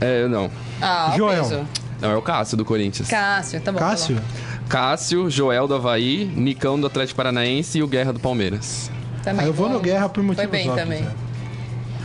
[0.00, 0.50] É, não.
[0.80, 1.42] Ah, o Joel.
[1.42, 1.66] peso.
[2.00, 3.08] Não, é o Cássio do Corinthians.
[3.08, 3.78] Cássio, tá bom.
[3.78, 4.16] tá Cássio?
[4.16, 4.22] bom.
[4.68, 8.90] Cássio, Joel do Havaí, Nicão do Atlético Paranaense e o Guerra do Palmeiras.
[9.22, 9.74] Também Ah, eu vou bom.
[9.74, 11.02] no Guerra por motivos Foi bem óbvios, também.
[11.02, 11.12] né?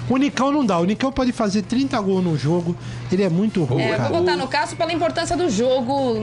[0.09, 0.79] O Nicão não dá.
[0.79, 2.73] O Nicão pode fazer 30 gols num jogo.
[3.11, 6.13] Ele é muito ruim, É, vou votar no Cássio pela importância do jogo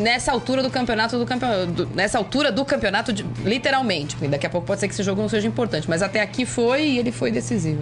[0.00, 1.88] nessa altura do campeonato do campeonato.
[1.92, 4.14] Nessa altura do campeonato, de- literalmente.
[4.14, 5.88] Porque daqui a pouco pode ser que esse jogo não seja importante.
[5.90, 7.80] Mas até aqui foi e ele foi decisivo.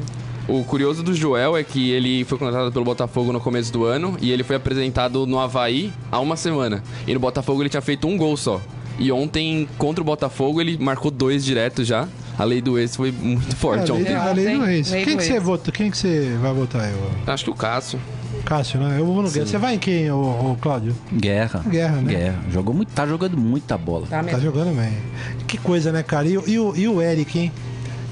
[0.48, 4.16] O curioso do Joel é que ele foi contratado pelo Botafogo no começo do ano
[4.20, 6.82] e ele foi apresentado no Havaí há uma semana.
[7.06, 8.60] E no Botafogo ele tinha feito um gol só.
[8.98, 12.06] E ontem, contra o Botafogo, ele marcou dois direto já.
[12.38, 14.14] A lei do ex foi muito forte É, ontem.
[14.14, 14.90] a lei do Ontem, ex.
[14.90, 15.42] lei Quem do que você ex.
[15.42, 15.72] vota?
[15.72, 16.92] Quem que você vai votar aí?
[16.94, 17.30] ô?
[17.30, 18.00] Acho que o Cássio.
[18.44, 18.98] Cássio, né?
[18.98, 19.46] Eu vou no Guerra.
[19.46, 20.94] Você vai em quem, ô Cláudio?
[21.12, 21.62] Guerra.
[21.68, 22.12] Guerra, né?
[22.14, 22.38] Guerra.
[22.50, 24.06] Jogou muito, tá jogando muita bola.
[24.08, 24.92] Tá Tá jogando bem.
[25.46, 26.26] Que coisa, né, cara?
[26.26, 27.52] E, o- e o, e o Eric, hein?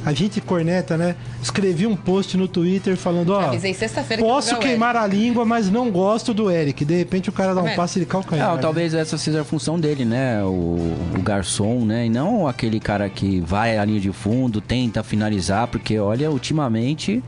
[0.09, 1.14] A gente corneta, né?
[1.42, 3.40] Escrevi um post no Twitter falando, ó.
[3.40, 6.82] Avisei sexta-feira que Posso o queimar a língua, mas não gosto do Eric.
[6.82, 7.76] De repente o cara dá um Tá vendo?
[7.76, 8.48] passe de calcanhar.
[8.48, 8.62] Não, né?
[8.62, 10.42] talvez essa seja a função dele, né?
[10.42, 12.06] O, o garçom, né?
[12.06, 17.22] E não aquele cara que vai à linha de fundo, tenta finalizar, porque olha, ultimamente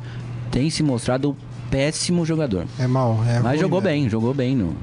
[0.50, 1.34] tem se mostrado um
[1.70, 2.64] péssimo jogador.
[2.78, 3.20] É mal.
[3.28, 3.90] É Mas ruim, jogou né?
[3.90, 4.74] bem, jogou bem no,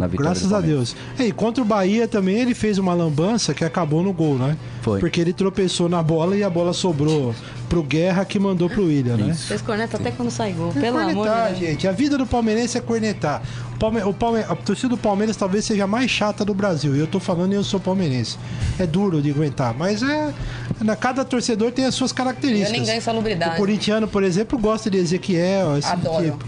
[0.00, 0.30] na vitória.
[0.30, 0.60] Graças do a.
[0.60, 0.96] Deus.
[1.18, 4.56] E contra o Bahia também ele fez uma lambança que acabou no gol, né?
[4.82, 4.98] Foi.
[4.98, 7.34] Porque ele tropeçou na bola e a bola sobrou
[7.68, 9.34] pro Guerra que mandou pro William, né?
[9.34, 10.72] Vocês cornetam até quando sai gol.
[10.74, 11.70] É Pelo amor cornetar, de Deus.
[11.70, 11.86] gente.
[11.86, 13.42] A vida do palmeirense é cornetar.
[13.74, 14.02] O Palme...
[14.02, 14.40] O Palme...
[14.40, 16.96] A torcida do Palmeiras talvez seja a mais chata do Brasil.
[16.96, 18.38] E eu tô falando e eu sou palmeirense.
[18.78, 20.34] É duro de aguentar, mas é.
[20.80, 20.96] Na...
[20.96, 22.72] Cada torcedor tem as suas características.
[22.72, 23.54] Eu nem ganho salubridade.
[23.54, 26.24] O corintiano, por exemplo, gosta de Ezequiel, esse Adoro.
[26.24, 26.44] tipo.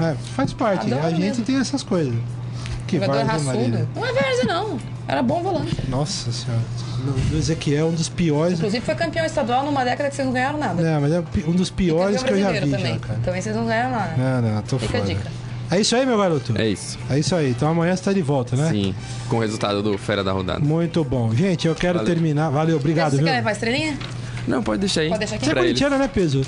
[0.00, 0.86] É, faz parte.
[0.86, 1.44] Adoro a gente mesmo.
[1.44, 2.14] tem essas coisas.
[2.92, 3.88] Que Jogador raçudo.
[3.94, 4.78] Não é várzea, não.
[5.08, 5.74] Era bom volante.
[5.88, 6.60] Nossa senhora.
[7.32, 8.58] O Ezequiel é um dos piores.
[8.58, 10.82] Inclusive foi campeão estadual numa década que vocês não ganharam nada.
[10.82, 12.92] Não, mas é um dos piores que eu já vi, também.
[12.94, 13.18] já, cara.
[13.24, 14.14] Também vocês não ganharam nada.
[14.16, 15.30] Não, não, tô Fica a dica.
[15.70, 16.52] É isso aí, meu garoto?
[16.54, 16.98] É isso.
[17.08, 17.48] É isso aí.
[17.48, 18.68] Então amanhã você tá de volta, né?
[18.70, 18.94] Sim.
[19.30, 20.60] Com o resultado do Fera da Rodada.
[20.60, 21.34] Muito bom.
[21.34, 22.14] Gente, eu quero Valeu.
[22.14, 22.50] terminar.
[22.50, 23.26] Valeu, obrigado, Você viu?
[23.26, 23.98] quer levar a estrelinha?
[24.46, 25.08] Não, pode deixar aí.
[25.08, 25.46] Pode deixar aqui?
[25.46, 26.42] Você é corintiano, né, Peso?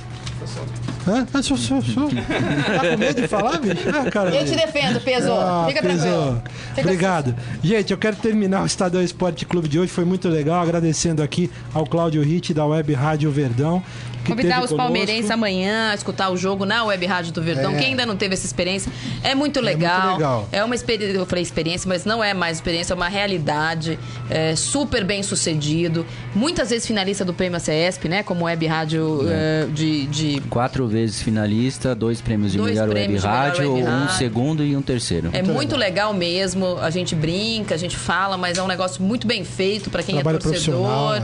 [1.06, 1.26] Hã?
[1.34, 1.56] Ah, sou.
[1.58, 3.82] Tá com medo de falar, bicho?
[3.92, 4.34] Ah, cara.
[4.34, 5.32] Eu te defendo, peso.
[5.32, 6.02] Ah, Fica Peso.
[6.02, 6.42] tranquilo.
[6.74, 7.34] Fica Obrigado.
[7.62, 9.92] Gente, eu quero terminar o Estadão Esporte Clube de hoje.
[9.92, 10.62] Foi muito legal.
[10.62, 13.82] Agradecendo aqui ao Cláudio Ritt da Web Rádio Verdão.
[14.24, 14.76] Que Convidar os conosco.
[14.76, 17.72] palmeirenses amanhã a escutar o jogo na Web Rádio do Verdão.
[17.72, 17.78] É.
[17.78, 18.90] Quem ainda não teve essa experiência,
[19.22, 20.14] é muito muito legal.
[20.14, 20.48] legal.
[20.50, 23.98] É uma experiência, eu falei experiência, mas não é mais experiência, é uma realidade.
[24.30, 26.04] É super bem sucedido.
[26.34, 28.22] Muitas vezes finalista do prêmio CESP, né?
[28.22, 32.94] Como Web Rádio eh, de, de Quatro vezes finalista, dois prêmios de Dois melhor web
[32.94, 34.16] prêmios melhor rádio, web um rádio.
[34.16, 35.30] segundo e um terceiro.
[35.32, 36.78] É muito legal mesmo.
[36.80, 40.16] A gente brinca, a gente fala, mas é um negócio muito bem feito para quem
[40.16, 41.22] Trabalho é torcedor.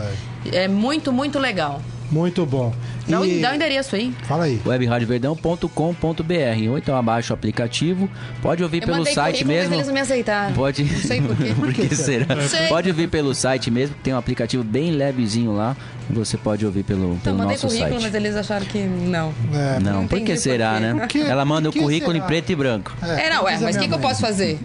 [0.52, 1.80] É muito, muito legal.
[2.10, 2.74] Muito bom.
[3.08, 4.12] Dá, o- E- dá o endereço aí.
[4.24, 4.60] Fala aí.
[4.66, 8.08] webradioverdão.com.br ou então abaixa o aplicativo.
[8.42, 9.68] Pode ouvir Eu pelo mandei site currículo, mesmo.
[9.70, 10.54] mas eles não me aceitaram.
[10.54, 10.84] Pode.
[10.84, 11.54] Não sei por quê.
[11.60, 12.34] Por que será?
[12.34, 12.66] Não sei.
[12.68, 15.76] Pode ouvir pelo site mesmo, que tem um aplicativo bem levezinho lá.
[16.10, 18.02] Você pode ouvir pelo, Então, pelo mandei nosso currículo, site.
[18.02, 19.32] mas eles acharam que não.
[19.54, 21.08] É, Não, Não por que será, por né?
[21.28, 22.24] Ela manda o currículo será?
[22.24, 22.92] em preto e branco.
[23.02, 24.58] É, não, ué, diz a mas o que, que eu posso fazer?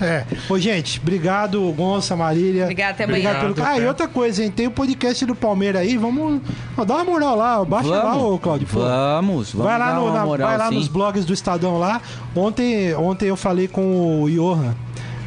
[0.00, 0.24] É.
[0.48, 2.64] Ô, gente, obrigado, Gonça, Marília.
[2.64, 3.30] Obrigado, até amanhã.
[3.30, 3.66] Obrigado pelo...
[3.66, 4.50] Ah, e outra coisa, hein?
[4.50, 6.40] Tem o podcast do Palmeiras aí, vamos
[6.76, 8.66] ó, dar uma moral lá, baixa lá, ô Claudio.
[8.70, 10.74] Vamos, vamos Vai lá, dar no, uma na- moral, vai lá sim.
[10.74, 12.00] nos blogs do Estadão lá.
[12.34, 14.74] Ontem, ontem eu falei com o Johan.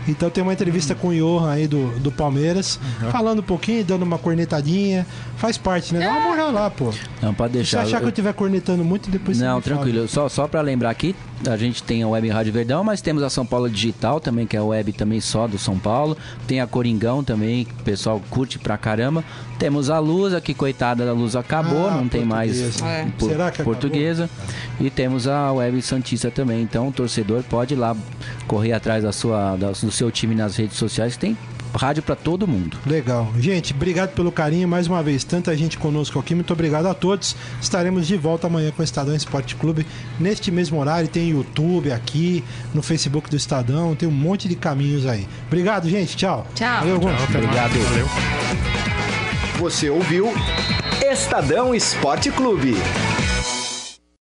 [0.10, 2.80] Então tem uma entrevista com o Johan aí do, do Palmeiras,
[3.12, 5.06] falando um pouquinho, dando uma cornetadinha.
[5.38, 6.02] Faz parte, né?
[6.06, 6.92] Dá uma moral lá, pô.
[7.22, 7.82] Não, pode Se deixar.
[7.82, 9.76] achar que eu estiver cornetando muito, depois você Não, fala.
[9.78, 10.08] tranquilo.
[10.08, 11.16] Só, só para lembrar aqui,
[11.50, 14.58] a gente tem a Web Rádio Verdão, mas temos a São Paulo Digital também, que
[14.58, 16.18] é a web também só do São Paulo.
[16.48, 19.24] Tem a Coringão também, que o pessoal curte pra caramba.
[19.58, 22.86] Temos a Lusa, que coitada da Luz acabou, Ah, não tem mais portuguesa.
[22.86, 23.08] É.
[23.18, 23.74] por- Será que acabou?
[23.74, 24.30] portuguesa.
[24.80, 26.62] E temos a Web Santista também.
[26.62, 27.96] Então o torcedor pode ir lá
[28.48, 31.38] correr atrás da sua, da- do seu time nas redes sociais, tem
[31.76, 32.78] rádio pra todo mundo.
[32.86, 33.32] Legal.
[33.38, 35.24] Gente, obrigado pelo carinho mais uma vez.
[35.24, 36.34] Tanta gente conosco aqui.
[36.34, 37.36] Muito obrigado a todos.
[37.62, 39.86] Estaremos de volta amanhã com o Estadão Esporte Clube.
[40.20, 42.44] Neste mesmo horário, tem YouTube aqui,
[42.74, 43.96] no Facebook do Estadão.
[43.96, 45.28] Tem um monte de caminhos aí.
[45.48, 46.16] Obrigado, gente.
[46.16, 46.48] Tchau.
[46.56, 46.80] Tchau.
[46.80, 47.24] Valeu, mais.
[47.24, 47.72] Obrigado.
[47.72, 48.08] Valeu.
[49.60, 50.34] Você ouviu
[51.04, 52.76] Estadão Esporte Clube.